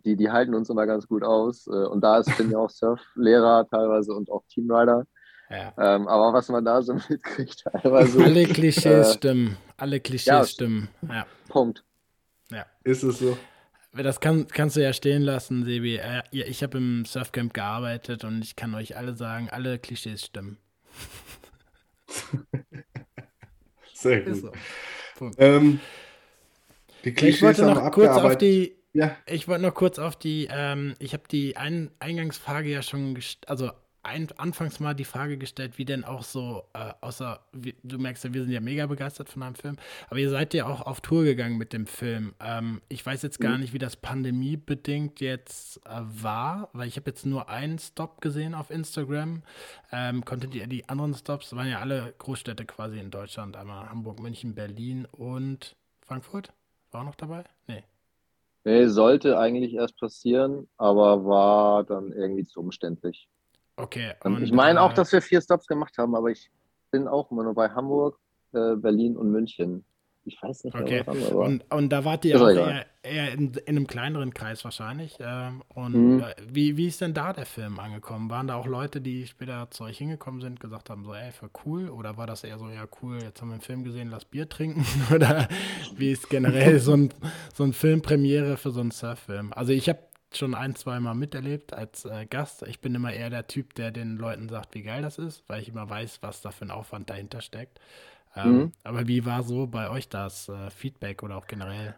[0.06, 1.68] die, die halten uns immer ganz gut aus.
[1.68, 5.06] Äh, und da ist Finn ja auch Surflehrer teilweise und auch Teamrider.
[5.50, 5.74] Ja.
[5.78, 8.24] Ähm, aber was man da so mitkriegt, teilweise.
[8.24, 9.58] Alle Klischees äh, stimmen.
[9.78, 10.90] Alle Klischees ja, stimmen.
[11.08, 11.26] Ja.
[11.48, 11.84] Punkt.
[12.52, 12.66] Ja.
[12.84, 13.38] Ist es so?
[13.94, 15.96] Das kann, kannst du ja stehen lassen, Sebi.
[15.96, 20.58] Äh, ich habe im Surfcamp gearbeitet und ich kann euch alle sagen, alle Klischees stimmen.
[23.94, 24.54] Sehr gut.
[25.18, 25.32] So.
[25.38, 25.80] Ähm,
[27.04, 28.76] die Klischees ich wollte noch kurz auf die.
[28.94, 29.16] Ja.
[29.26, 30.48] Ich wollte noch kurz auf die.
[30.52, 33.72] Ähm, ich habe die Ein Eingangsfrage ja schon, also
[34.04, 38.24] ein, anfangs mal die Frage gestellt, wie denn auch so, äh, außer, wie, du merkst
[38.24, 39.78] ja, wir sind ja mega begeistert von einem Film,
[40.10, 42.34] aber ihr seid ja auch auf Tour gegangen mit dem Film.
[42.40, 43.62] Ähm, ich weiß jetzt gar mhm.
[43.62, 48.56] nicht, wie das pandemiebedingt jetzt äh, war, weil ich habe jetzt nur einen Stop gesehen
[48.56, 49.44] auf Instagram.
[49.92, 54.20] Ähm, konntet ihr die anderen Stops, waren ja alle Großstädte quasi in Deutschland, einmal Hamburg,
[54.20, 56.54] München, Berlin und Frankfurt?
[56.92, 57.44] War auch noch dabei?
[57.68, 57.84] Nee.
[58.66, 63.28] Nee, sollte eigentlich erst passieren, aber war dann irgendwie zu umständlich.
[63.80, 64.14] Okay.
[64.24, 66.52] Ähm, und, ich meine auch, äh, dass wir vier Stops gemacht haben, aber ich
[66.92, 68.20] bin auch immer nur bei Hamburg,
[68.54, 69.86] äh, Berlin und München.
[70.26, 71.02] Ich weiß nicht okay.
[71.06, 74.64] was anderes, und, und da wart ihr auch eher, eher in, in, einem kleineren Kreis
[74.64, 75.18] wahrscheinlich.
[75.20, 76.20] Ähm, und mhm.
[76.20, 78.30] äh, wie, wie ist denn da der Film angekommen?
[78.30, 81.50] Waren da auch Leute, die später zu euch hingekommen sind, gesagt haben, so, ey, für
[81.66, 81.90] cool?
[81.90, 84.48] Oder war das eher so, ja, cool, jetzt haben wir einen Film gesehen, lass Bier
[84.48, 84.86] trinken?
[85.16, 85.48] Oder
[85.96, 87.10] wie ist generell so ein,
[87.54, 89.52] so ein Filmpremiere für so einen Surffilm?
[89.54, 90.00] Also ich habe
[90.38, 92.64] schon ein, zwei Mal miterlebt als äh, Gast.
[92.64, 95.62] Ich bin immer eher der Typ, der den Leuten sagt, wie geil das ist, weil
[95.62, 97.80] ich immer weiß, was da für ein Aufwand dahinter steckt.
[98.36, 98.72] Ähm, mhm.
[98.84, 101.96] Aber wie war so bei euch das äh, Feedback oder auch generell?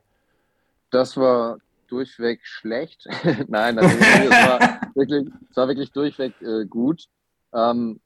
[0.90, 1.58] Das war
[1.88, 3.08] durchweg schlecht.
[3.48, 7.06] Nein, das, war wirklich, das war wirklich durchweg äh, gut.
[7.54, 8.00] Ähm,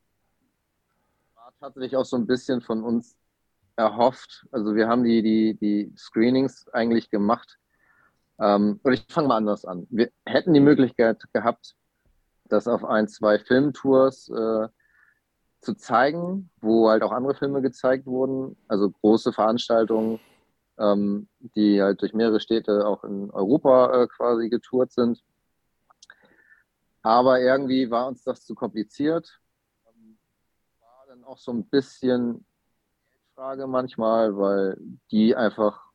[1.36, 3.16] war tatsächlich auch so ein bisschen von uns
[3.76, 4.48] erhofft.
[4.52, 7.60] Also wir haben die, die, die Screenings eigentlich gemacht
[8.40, 9.88] ähm, und ich fange mal anders an.
[9.90, 11.76] Wir hätten die Möglichkeit gehabt,
[12.46, 14.68] das auf ein, zwei Filmtours äh,
[15.62, 20.20] zu zeigen, wo halt auch andere Filme gezeigt wurden, also große Veranstaltungen,
[20.78, 25.24] ähm, die halt durch mehrere Städte auch in Europa äh, quasi getourt sind.
[27.02, 29.40] Aber irgendwie war uns das zu kompliziert.
[30.80, 32.46] War dann auch so ein bisschen
[33.36, 34.78] Geldfrage manchmal, weil
[35.12, 35.92] die einfach,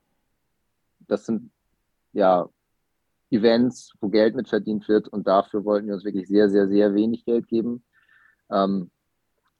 [1.00, 1.50] das sind
[2.12, 2.48] ja,
[3.30, 6.94] Events, wo Geld mit verdient wird und dafür wollten wir uns wirklich sehr, sehr, sehr
[6.94, 7.84] wenig Geld geben.
[8.50, 8.90] Ähm,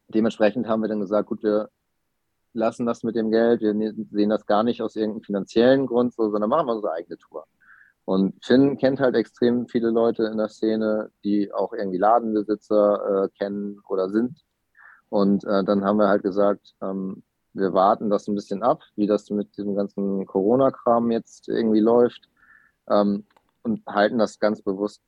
[0.09, 1.71] dementsprechend haben wir dann gesagt, gut, wir
[2.53, 6.15] lassen das mit dem Geld, wir ne-, sehen das gar nicht aus irgendeinem finanziellen Grund,
[6.15, 7.47] so, sondern machen wir unsere eigene Tour.
[8.05, 13.29] Und Finn kennt halt extrem viele Leute in der Szene, die auch irgendwie Ladenbesitzer äh,
[13.39, 14.41] kennen oder sind.
[15.11, 17.23] Und äh, dann haben wir halt gesagt, ähm,
[17.53, 22.30] wir warten das ein bisschen ab, wie das mit diesem ganzen Corona-Kram jetzt irgendwie läuft
[22.91, 23.25] ähm,
[23.63, 25.03] und halten das ganz bewusst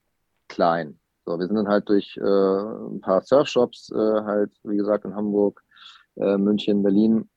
[0.49, 0.99] klein.
[1.25, 5.15] So, wir sind dann halt durch äh, ein paar Surfshops äh, halt, wie gesagt, in
[5.15, 5.63] Hamburg,
[6.17, 7.29] äh, München, Berlin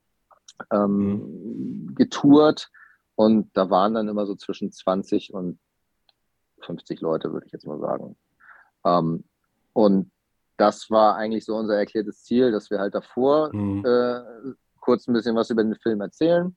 [0.72, 1.94] ähm, mhm.
[1.94, 2.70] getourt
[3.14, 5.58] und da waren dann immer so zwischen 20 und
[6.62, 8.16] 50 Leute, würde ich jetzt mal sagen.
[8.84, 9.24] Ähm,
[9.72, 10.10] und
[10.56, 13.84] das war eigentlich so unser erklärtes Ziel, dass wir halt davor mhm.
[13.84, 14.20] äh,
[14.80, 16.56] kurz ein bisschen was über den Film erzählen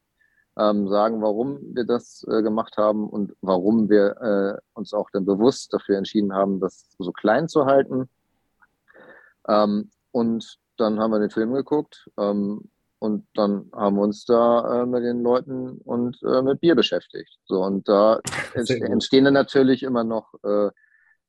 [0.55, 5.73] sagen, warum wir das äh, gemacht haben und warum wir äh, uns auch dann bewusst
[5.73, 8.09] dafür entschieden haben, das so klein zu halten.
[9.47, 12.69] Ähm, und dann haben wir den Film geguckt ähm,
[12.99, 17.39] und dann haben wir uns da äh, mit den Leuten und äh, mit Bier beschäftigt.
[17.45, 18.19] So, und da
[18.53, 20.69] entstehen dann natürlich immer noch äh,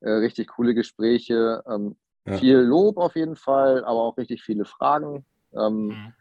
[0.01, 1.63] äh, richtig coole Gespräche.
[1.69, 1.97] Ähm,
[2.27, 2.37] ja.
[2.37, 5.25] Viel Lob auf jeden Fall, aber auch richtig viele Fragen.
[5.53, 6.13] Ähm, mhm.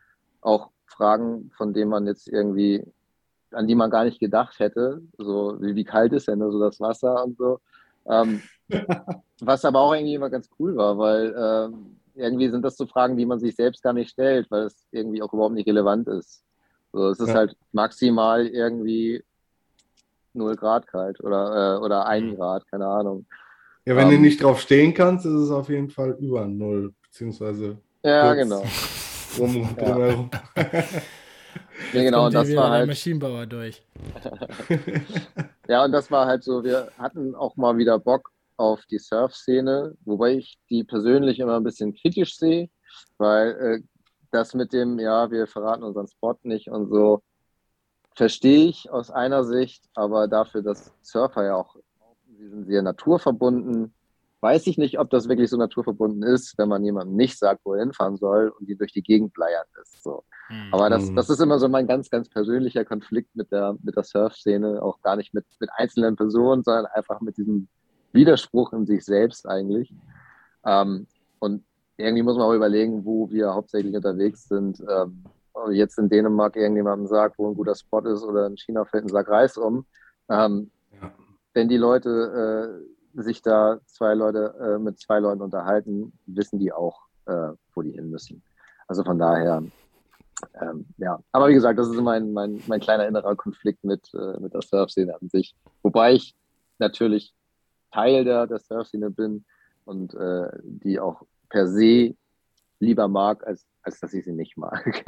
[0.41, 2.83] Auch Fragen, von denen man jetzt irgendwie
[3.51, 5.01] an die man gar nicht gedacht hätte.
[5.17, 7.59] So, wie, wie kalt ist denn so das Wasser und so.
[8.07, 8.41] Ähm,
[9.41, 13.17] was aber auch irgendwie immer ganz cool war, weil äh, irgendwie sind das so Fragen,
[13.17, 16.43] die man sich selbst gar nicht stellt, weil es irgendwie auch überhaupt nicht relevant ist.
[16.91, 17.35] So, es ist ja.
[17.35, 19.23] halt maximal irgendwie
[20.33, 22.35] 0 Grad kalt oder, äh, oder 1 mhm.
[22.35, 23.25] Grad, keine Ahnung.
[23.85, 26.45] Ja, wenn um, du ähm, nicht drauf stehen kannst, ist es auf jeden Fall über
[26.45, 27.77] 0, beziehungsweise.
[28.03, 28.63] Ja, genau.
[29.37, 30.31] Rum, drumherum.
[30.55, 30.63] Ja.
[31.93, 32.87] Ja, genau, und das war halt.
[32.87, 33.81] Maschinenbauer durch.
[35.67, 39.95] ja, und das war halt so, wir hatten auch mal wieder Bock auf die Surf-Szene,
[40.05, 42.69] wobei ich die persönlich immer ein bisschen kritisch sehe.
[43.17, 43.83] weil äh,
[44.31, 47.23] das mit dem, ja, wir verraten unseren Spot nicht und so,
[48.15, 51.75] verstehe ich aus einer Sicht, aber dafür, dass Surfer ja auch,
[52.37, 53.93] sie sind sehr naturverbunden,
[54.41, 57.73] weiß ich nicht, ob das wirklich so naturverbunden ist, wenn man jemandem nicht sagt, wo
[57.73, 60.01] er hinfahren soll und die durch die Gegend bleiern ist.
[60.01, 60.23] So.
[60.49, 60.73] Mhm.
[60.73, 61.15] Aber das, hm.
[61.15, 65.01] das ist immer so mein ganz, ganz persönlicher Konflikt mit der, mit der Surf-Szene, auch
[65.01, 67.67] gar nicht mit, mit einzelnen Personen, sondern einfach mit diesem
[68.13, 69.93] Widerspruch in sich selbst eigentlich.
[70.65, 71.07] Ähm,
[71.39, 71.63] und
[71.97, 74.81] irgendwie muss man auch überlegen, wo wir hauptsächlich unterwegs sind.
[74.89, 75.23] Ähm,
[75.71, 79.09] jetzt in Dänemark irgendjemandem sagt, wo ein guter Spot ist oder in China fällt ein
[79.09, 79.85] Sack Reis um.
[80.29, 81.11] Ähm, ja.
[81.53, 86.71] Wenn die Leute äh, sich da zwei Leute äh, mit zwei Leuten unterhalten, wissen die
[86.71, 88.41] auch, äh, wo die hin müssen.
[88.87, 89.63] Also von daher,
[90.61, 91.19] ähm, ja.
[91.31, 94.61] Aber wie gesagt, das ist mein, mein, mein kleiner innerer Konflikt mit, äh, mit der
[94.61, 95.55] Surf-Szene an sich.
[95.83, 96.35] Wobei ich
[96.79, 97.33] natürlich
[97.91, 99.45] Teil der, der Surf-Szene bin
[99.85, 102.15] und äh, die auch per se
[102.79, 105.03] lieber mag, als, als dass ich sie nicht mag.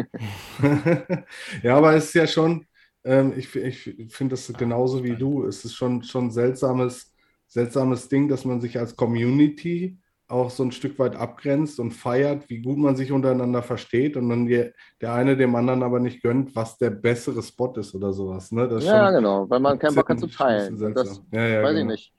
[1.63, 2.65] ja, aber es ist ja schon,
[3.03, 7.10] ähm, ich, ich finde das genauso wie du, es ist schon, schon seltsames,
[7.51, 12.49] seltsames Ding, dass man sich als Community auch so ein Stück weit abgrenzt und feiert,
[12.49, 14.73] wie gut man sich untereinander versteht und dann der
[15.13, 18.53] eine dem anderen aber nicht gönnt, was der bessere Spot ist oder sowas.
[18.53, 18.79] Ne?
[18.79, 20.79] ja, genau, weil man keinen Bock hat zu teilen.
[20.93, 21.81] Das ja, ja, weiß genau.
[21.81, 22.13] ich nicht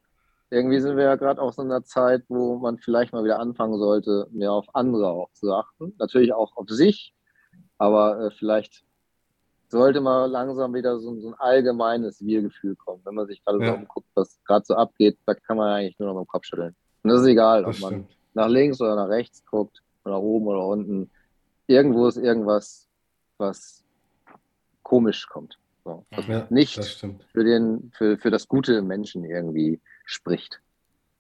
[0.53, 3.39] irgendwie sind wir ja gerade auch so in einer Zeit, wo man vielleicht mal wieder
[3.39, 5.95] anfangen sollte, mehr auf andere auch zu achten.
[5.99, 7.15] Natürlich auch auf sich,
[7.79, 8.85] aber äh, vielleicht
[9.73, 13.01] sollte mal langsam wieder so, so ein allgemeines Wir-Gefühl kommen.
[13.05, 13.73] Wenn man sich gerade ja.
[13.73, 16.45] so umguckt, was gerade so abgeht, da kann man eigentlich nur noch mit dem Kopf
[16.45, 16.77] schütteln.
[17.03, 18.19] Und das ist egal, das ob man stimmt.
[18.35, 21.11] nach links oder nach rechts guckt, oder nach oben oder unten.
[21.67, 22.87] Irgendwo ist irgendwas,
[23.39, 23.83] was
[24.83, 25.59] komisch kommt.
[25.85, 26.85] So, was ja, nicht
[27.33, 30.61] für, den, für, für das gute Menschen irgendwie spricht.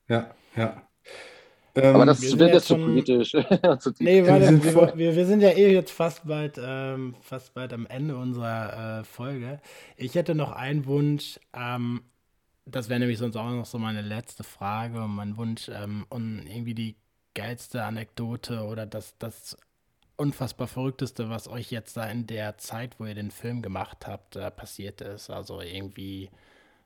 [0.08, 0.82] Ja, ja.
[1.74, 3.32] Ähm, Aber das wird jetzt schon politisch.
[3.98, 7.86] nee, warte, wir, wir, wir, sind ja eh jetzt fast bald, ähm, fast bald am
[7.86, 9.60] Ende unserer äh, Folge.
[9.96, 12.02] Ich hätte noch einen Wunsch, ähm,
[12.66, 16.46] das wäre nämlich sonst auch noch so meine letzte Frage und mein Wunsch, ähm, und
[16.46, 16.96] irgendwie die
[17.34, 19.56] geilste Anekdote oder das, das
[20.16, 24.36] unfassbar Verrückteste, was euch jetzt da in der Zeit, wo ihr den Film gemacht habt,
[24.36, 25.30] äh, passiert ist.
[25.30, 26.30] Also irgendwie,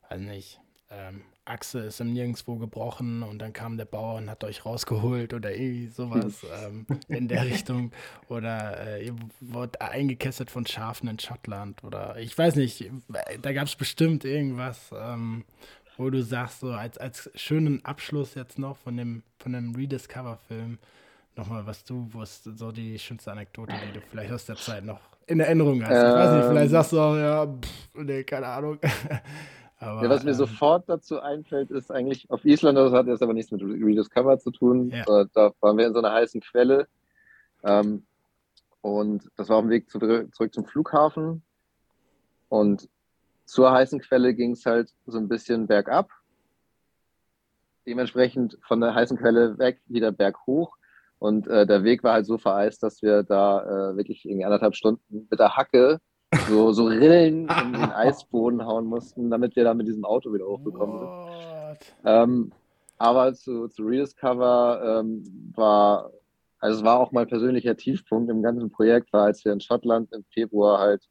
[0.08, 0.60] weiß nicht,
[0.90, 5.32] ähm, Achse ist im Nirgendwo gebrochen und dann kam der Bauer und hat euch rausgeholt
[5.32, 7.92] oder irgendwie sowas ähm, in der Richtung.
[8.28, 12.90] Oder äh, ihr wurdet eingekesselt von Schafen in Schottland oder ich weiß nicht,
[13.42, 15.44] da gab es bestimmt irgendwas, ähm,
[15.96, 20.78] wo du sagst, so als, als schönen Abschluss jetzt noch von dem, von dem Rediscover-Film,
[21.36, 25.00] nochmal, was du, ist so die schönste Anekdote, die du vielleicht aus der Zeit noch
[25.26, 25.92] in Erinnerung hast.
[25.92, 28.78] Ähm, ich weiß nicht, vielleicht sagst du auch, ja, pff, nee, keine Ahnung.
[29.78, 33.22] Aber, ja, was mir ähm, sofort dazu einfällt, ist eigentlich auf Island, das hat jetzt
[33.22, 34.90] aber nichts mit Rediscover zu tun.
[34.90, 35.24] Ja.
[35.34, 36.88] Da waren wir in so einer heißen Quelle.
[37.62, 38.06] Ähm,
[38.80, 41.42] und das war auf dem Weg zu, zurück zum Flughafen.
[42.48, 42.88] Und
[43.44, 46.10] zur heißen Quelle ging es halt so ein bisschen bergab.
[47.86, 50.76] Dementsprechend von der heißen Quelle weg wieder berghoch.
[51.18, 54.74] Und äh, der Weg war halt so vereist, dass wir da äh, wirklich irgendwie anderthalb
[54.74, 56.00] Stunden mit der Hacke
[56.48, 60.46] so, so Rillen in den Eisboden hauen mussten, damit wir da mit diesem Auto wieder
[60.46, 61.94] hochbekommen sind.
[62.04, 62.52] Ähm,
[62.98, 66.10] aber zu, zu Rediscover ähm, war,
[66.58, 70.12] also es war auch mein persönlicher Tiefpunkt im ganzen Projekt, war, als wir in Schottland
[70.12, 71.04] im Februar halt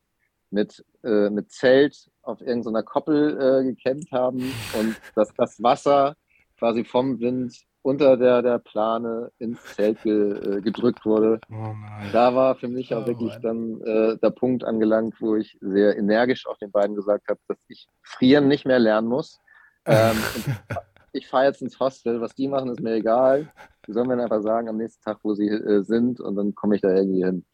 [0.50, 6.16] mit, äh, mit Zelt auf irgendeiner Koppel äh, gecampt haben und dass das Wasser
[6.58, 7.56] quasi vom Wind
[7.86, 11.40] unter der, der Plane ins Zelt ge, äh, gedrückt wurde.
[11.52, 11.74] Oh
[12.12, 15.96] da war für mich auch oh wirklich dann äh, der Punkt angelangt, wo ich sehr
[15.96, 19.40] energisch auf den beiden gesagt habe, dass ich frieren nicht mehr lernen muss.
[19.86, 20.18] Ähm,
[21.14, 23.54] ich fahre jetzt ins Hostel, was die machen, ist mir egal.
[23.88, 26.76] Die sollen mir einfach sagen am nächsten Tag, wo sie äh, sind und dann komme
[26.76, 27.46] ich da irgendwie hin.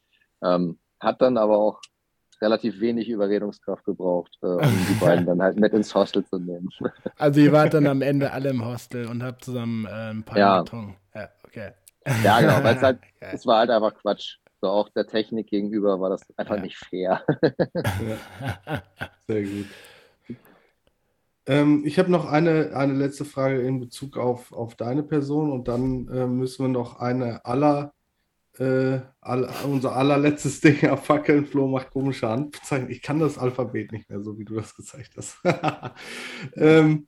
[0.41, 1.81] Ähm, hat dann aber auch
[2.41, 6.69] relativ wenig Überredungskraft gebraucht, äh, um die beiden dann halt mit ins Hostel zu nehmen.
[7.17, 10.37] Also ihr wart dann am Ende alle im Hostel und habt zusammen äh, ein paar
[10.37, 10.59] ja.
[10.61, 10.95] getrunken.
[11.13, 11.71] Ja, okay.
[12.23, 14.37] Ja, genau, weil es halt, es war halt einfach Quatsch.
[14.59, 16.61] So auch der Technik gegenüber war das einfach ja.
[16.61, 17.23] nicht fair.
[17.41, 18.83] ja.
[19.27, 19.65] Sehr gut.
[21.47, 25.67] Ähm, ich habe noch eine, eine letzte Frage in Bezug auf, auf deine Person und
[25.67, 27.93] dann äh, müssen wir noch eine aller
[28.59, 31.45] äh, all, unser allerletztes Ding abfackeln.
[31.45, 32.89] Flo macht komische Handzeichen.
[32.89, 35.37] Ich kann das Alphabet nicht mehr, so wie du das gezeigt hast.
[36.55, 37.07] ähm,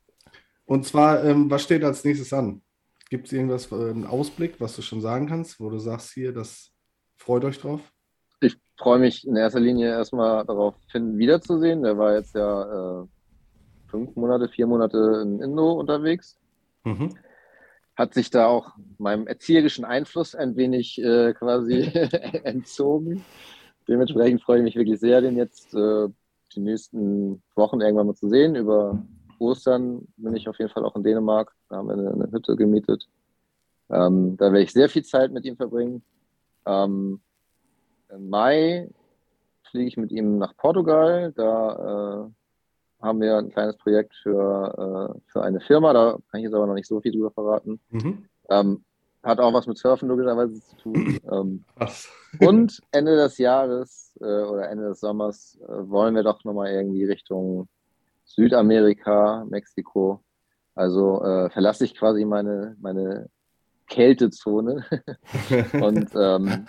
[0.66, 2.62] und zwar, ähm, was steht als nächstes an?
[3.10, 6.34] Gibt es irgendwas, äh, einen Ausblick, was du schon sagen kannst, wo du sagst hier,
[6.34, 6.72] das
[7.18, 7.82] freut euch drauf?
[8.39, 11.84] Ich freue mich in erster Linie erstmal darauf, Finn wiederzusehen.
[11.84, 13.06] Der war jetzt ja äh,
[13.88, 16.38] fünf Monate, vier Monate in Indo unterwegs.
[16.84, 17.16] Mhm.
[17.96, 21.82] Hat sich da auch meinem erzieherischen Einfluss ein wenig äh, quasi
[22.44, 23.24] entzogen.
[23.88, 26.08] Dementsprechend freue ich mich wirklich sehr, den jetzt äh,
[26.56, 28.56] die nächsten Wochen irgendwann mal zu sehen.
[28.56, 29.04] Über
[29.39, 31.54] Ostern bin ich auf jeden Fall auch in Dänemark.
[31.70, 33.08] Da haben wir eine, eine Hütte gemietet.
[33.89, 36.04] Ähm, da werde ich sehr viel Zeit mit ihm verbringen.
[36.66, 37.22] Ähm,
[38.10, 38.89] Im Mai
[39.70, 41.34] fliege ich mit ihm nach Portugal.
[41.36, 42.32] Da äh,
[43.04, 45.93] haben wir ein kleines Projekt für, äh, für eine Firma.
[45.93, 47.80] Da kann ich jetzt aber noch nicht so viel drüber verraten.
[47.89, 48.26] Mhm.
[48.49, 48.84] Ähm,
[49.24, 51.20] hat auch was mit Surfen logischerweise zu tun.
[51.32, 51.64] Ähm,
[52.39, 57.06] und Ende des Jahres äh, oder Ende des Sommers äh, wollen wir doch nochmal irgendwie
[57.06, 57.68] Richtung
[58.26, 60.22] Südamerika, Mexiko.
[60.76, 63.30] Also äh, verlasse ich quasi meine, meine
[63.88, 64.86] Kältezone.
[65.82, 66.66] und ähm,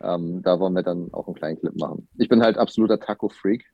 [0.00, 2.08] ähm, da wollen wir dann auch einen kleinen Clip machen.
[2.16, 3.64] Ich bin halt absoluter Taco-Freak.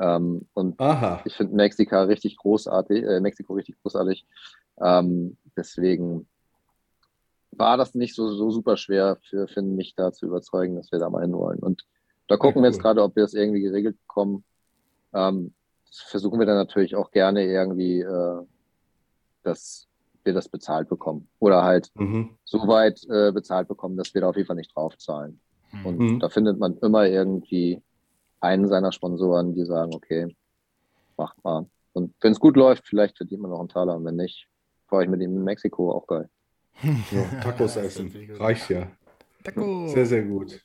[0.00, 1.20] Ähm, und Aha.
[1.26, 4.26] ich finde Mexiko richtig großartig, äh, Mexiko richtig großartig.
[4.80, 6.26] Ähm, deswegen
[7.52, 10.98] war das nicht so, so super schwer für Finn, mich da zu überzeugen, dass wir
[10.98, 11.58] da mal hin wollen.
[11.58, 11.84] Und
[12.28, 14.44] da gucken ja, wir jetzt gerade, ob wir das irgendwie geregelt bekommen.
[15.12, 15.52] Ähm,
[15.90, 18.42] versuchen wir dann natürlich auch gerne irgendwie, äh,
[19.42, 19.86] dass
[20.24, 21.28] wir das bezahlt bekommen.
[21.40, 22.36] Oder halt mhm.
[22.44, 25.40] so weit äh, bezahlt bekommen, dass wir da auf jeden Fall nicht draufzahlen.
[25.72, 25.86] Mhm.
[25.86, 26.20] Und mhm.
[26.20, 27.82] da findet man immer irgendwie
[28.40, 30.34] einen seiner Sponsoren, die sagen, okay,
[31.16, 31.66] macht mal.
[31.92, 33.96] Und wenn es gut läuft, vielleicht verdient man noch einen Taler.
[33.96, 34.48] Und wenn nicht,
[34.88, 36.28] fahre ich mit ihm in Mexiko, auch geil.
[36.82, 38.90] Ja, Tacos essen, reicht ja.
[39.44, 39.88] Taco.
[39.88, 40.64] Sehr, sehr gut.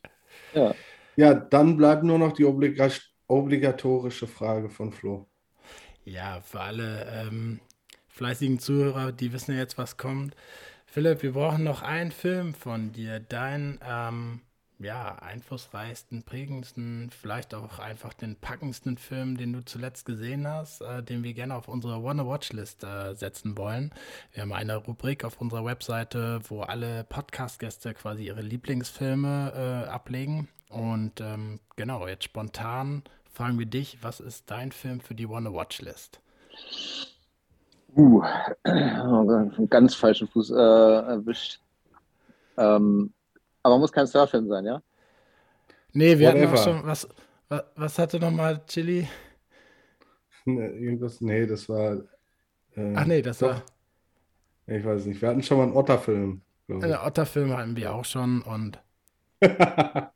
[0.54, 0.74] Ja.
[1.16, 5.28] ja, dann bleibt nur noch die obligatorische Frage von Flo.
[6.06, 7.60] Ja, für alle ähm,
[8.10, 10.36] fleißigen Zuhörer, die wissen ja jetzt, was kommt.
[10.86, 13.20] Philipp, wir brauchen noch einen Film von dir.
[13.20, 14.42] Dein ähm,
[14.80, 21.02] ja, einflussreichsten, prägendsten, vielleicht auch einfach den packendsten Film, den du zuletzt gesehen hast, äh,
[21.02, 23.94] den wir gerne auf unsere Wanna-Watch-List äh, setzen wollen.
[24.34, 30.50] Wir haben eine Rubrik auf unserer Webseite, wo alle Podcast-Gäste quasi ihre Lieblingsfilme äh, ablegen.
[30.70, 36.20] Und ähm, genau, jetzt spontan fragen wir dich, was ist dein Film für die Wanna-Watch-List?
[37.96, 38.22] Uh,
[39.70, 41.60] ganz falschen Fuß äh, erwischt.
[42.58, 43.14] Ähm,
[43.66, 44.80] aber muss kein Surfilm sein, ja?
[45.92, 46.52] Nee, wir Whatever.
[46.52, 47.10] hatten auch schon, was,
[47.50, 49.08] was, was hatte nochmal Chili?
[50.46, 51.96] Ne, irgendwas, nee, das war.
[52.76, 53.48] Äh, Ach nee, das doch.
[53.50, 53.64] war.
[54.68, 56.42] Ich weiß nicht, wir hatten schon mal einen Otterfilm.
[56.68, 58.80] Einen Otterfilm hatten wir auch schon und.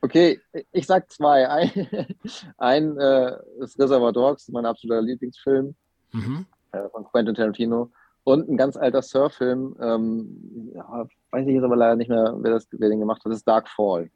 [0.00, 0.40] okay,
[0.72, 1.46] ich sag zwei.
[1.46, 1.70] Ein,
[2.56, 5.74] ein äh, ist Reservoir Dogs, mein absoluter Lieblingsfilm
[6.12, 6.46] mhm.
[6.72, 7.90] äh, von Quentin Tarantino.
[8.28, 12.50] Und ein ganz alter Surffilm, ähm, ja, weiß ich jetzt aber leider nicht mehr, wer,
[12.50, 14.10] das, wer den gemacht hat, das ist Dark Fall.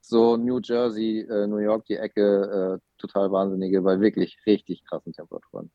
[0.00, 5.12] So New Jersey, äh, New York, die Ecke, äh, total wahnsinnige, bei wirklich richtig krassen
[5.12, 5.70] Temperaturen.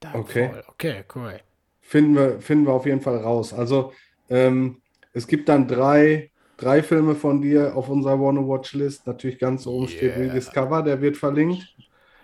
[0.00, 0.48] Dark okay.
[0.48, 0.64] Fall.
[0.66, 1.38] Okay, cool.
[1.82, 3.52] Finden wir, finden wir auf jeden Fall raus.
[3.52, 3.92] Also
[4.30, 4.80] ähm,
[5.12, 9.06] es gibt dann drei, drei Filme von dir auf unserer Wanna Watch List.
[9.06, 9.94] Natürlich ganz oben yeah.
[9.94, 11.76] steht Rediscover, der wird verlinkt.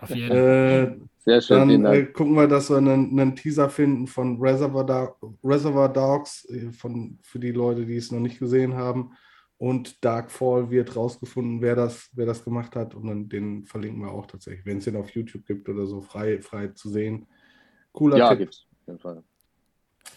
[0.02, 0.96] Auf jeden äh, Fall.
[0.96, 1.82] Äh, sehr schön.
[1.82, 6.44] Dann äh, gucken wir, dass wir einen, einen, Teaser finden von Reservoir, Dark, Reservoir Dogs,
[6.50, 9.12] äh, von, für die Leute, die es noch nicht gesehen haben.
[9.58, 12.96] Und Darkfall wird rausgefunden, wer das, wer das gemacht hat.
[12.96, 16.00] Und dann den verlinken wir auch tatsächlich, wenn es den auf YouTube gibt oder so,
[16.00, 17.26] frei, frei zu sehen.
[17.92, 18.38] Cooler ja, Tipp.
[18.40, 19.22] gibt's auf jeden Fall.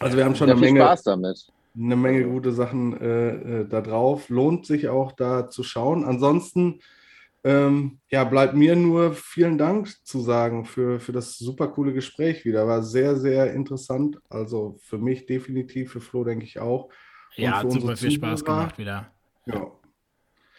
[0.00, 1.46] Also wir haben schon eine Menge, Spaß damit.
[1.76, 4.28] eine Menge gute Sachen äh, äh, da drauf.
[4.30, 6.04] Lohnt sich auch da zu schauen.
[6.04, 6.80] Ansonsten
[7.46, 12.44] ähm, ja, bleibt mir nur vielen Dank zu sagen für, für das super coole Gespräch
[12.44, 12.66] wieder.
[12.66, 14.18] War sehr, sehr interessant.
[14.28, 16.86] Also für mich definitiv, für Flo denke ich auch.
[17.36, 19.12] Und ja, hat super viel Spaß gemacht wieder.
[19.44, 19.70] Ja.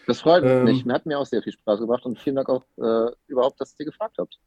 [0.05, 0.85] Das freut ähm, mich.
[0.85, 3.75] Mir hat mir auch sehr viel Spaß gemacht und vielen Dank auch äh, überhaupt, dass
[3.77, 4.39] ihr gefragt habt.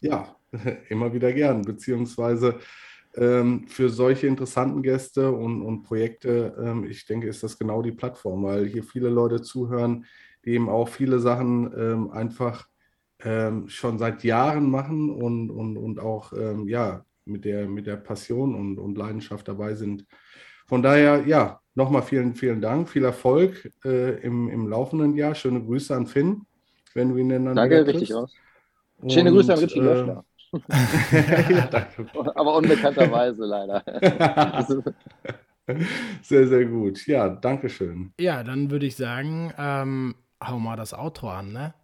[0.00, 0.34] Ja,
[0.88, 1.62] immer wieder gern.
[1.62, 2.58] Beziehungsweise
[3.14, 7.92] ähm, für solche interessanten Gäste und, und Projekte, ähm, ich denke, ist das genau die
[7.92, 10.04] Plattform, weil hier viele Leute zuhören,
[10.46, 12.66] die eben auch viele Sachen ähm, einfach
[13.24, 17.96] ähm, schon seit Jahren machen und, und, und auch ähm, ja, mit, der, mit der
[17.96, 20.06] Passion und, und Leidenschaft dabei sind.
[20.66, 25.34] Von daher, ja, nochmal vielen, vielen Dank, viel Erfolg äh, im, im laufenden Jahr.
[25.34, 26.42] Schöne Grüße an Finn,
[26.94, 28.34] wenn du ihn dann Danke, richtig aus.
[29.08, 30.16] Schöne Grüße an Richie äh,
[31.50, 32.06] ja, danke.
[32.34, 33.82] Aber unbekannterweise leider.
[36.22, 37.06] sehr, sehr gut.
[37.06, 38.12] Ja, danke schön.
[38.18, 41.74] Ja, dann würde ich sagen, ähm, hau mal das Outro an, ne?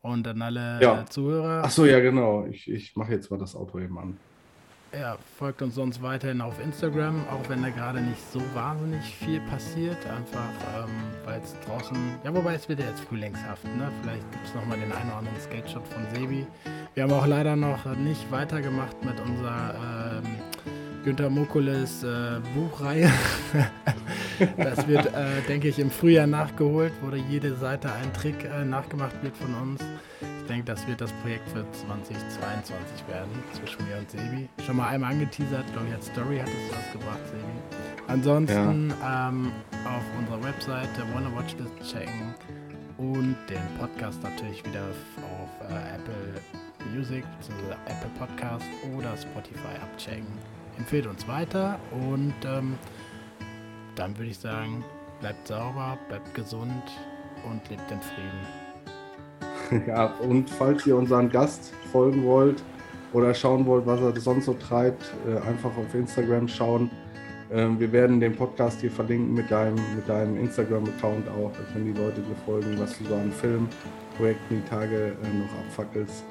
[0.00, 1.04] Und dann alle ja.
[1.06, 1.64] Zuhörer.
[1.64, 2.46] Achso, ja, genau.
[2.46, 4.16] Ich, ich mache jetzt mal das Outro eben an.
[4.92, 9.40] Ja, folgt uns sonst weiterhin auf Instagram, auch wenn da gerade nicht so wahnsinnig viel
[9.40, 9.98] passiert.
[10.06, 10.48] Einfach,
[10.78, 10.90] ähm,
[11.26, 13.90] weil es draußen, ja, wobei es wird ja jetzt frühlingshaft, ne?
[14.00, 16.46] Vielleicht gibt es nochmal den einen oder anderen Skate-Shot von Sebi.
[16.94, 19.74] Wir haben auch leider noch nicht weitergemacht mit unserer
[20.24, 20.24] ähm,
[21.08, 23.10] Günter Mokules äh, Buchreihe.
[24.58, 29.14] das wird, äh, denke ich, im Frühjahr nachgeholt, wo jede Seite ein Trick äh, nachgemacht
[29.22, 29.80] wird von uns.
[30.20, 34.50] Ich denke, das wird das Projekt für 2022 werden, zwischen mir und Sebi.
[34.66, 38.06] Schon mal einmal angeteasert, glaube ich, als Story hat es was gebracht, Sebi.
[38.06, 39.30] Ansonsten ja.
[39.30, 39.50] ähm,
[39.86, 42.34] auf unserer Webseite Wanna Watch List checken
[42.98, 46.42] und den Podcast natürlich wieder auf äh, Apple
[46.94, 47.72] Music bzw.
[47.86, 50.57] Apple Podcast oder Spotify abchecken.
[50.78, 52.74] Empfehlt uns weiter und ähm,
[53.96, 54.84] dann würde ich sagen,
[55.20, 56.82] bleibt sauber, bleibt gesund
[57.44, 58.68] und lebt in Frieden.
[59.86, 62.62] Ja, und falls ihr unseren Gast folgen wollt
[63.12, 66.90] oder schauen wollt, was er sonst so treibt, äh, einfach auf Instagram schauen.
[67.50, 71.52] Ähm, wir werden den Podcast hier verlinken mit deinem, mit deinem Instagram-Account auch.
[71.52, 75.66] Da können die Leute dir folgen, was du so an Filmprojekten die Tage äh, noch
[75.66, 76.24] abfackelst.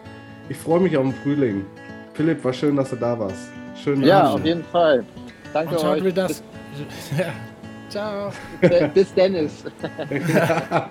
[0.49, 1.65] Ich freue mich auf den Frühling.
[2.13, 3.49] Philipp, war schön, dass du da warst.
[3.83, 4.03] Schön.
[4.03, 4.39] Ja, Abend.
[4.39, 5.05] auf jeden Fall.
[5.53, 6.13] Danke Und euch.
[6.13, 6.43] Das.
[7.17, 7.33] Ja.
[7.89, 8.31] Ciao.
[8.93, 9.63] Bis Dennis.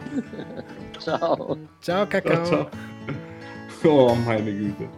[0.98, 1.56] ciao.
[1.80, 2.44] Ciao, Kakao.
[2.44, 2.66] Ciao, ciao.
[3.84, 4.88] Oh, meine Güte.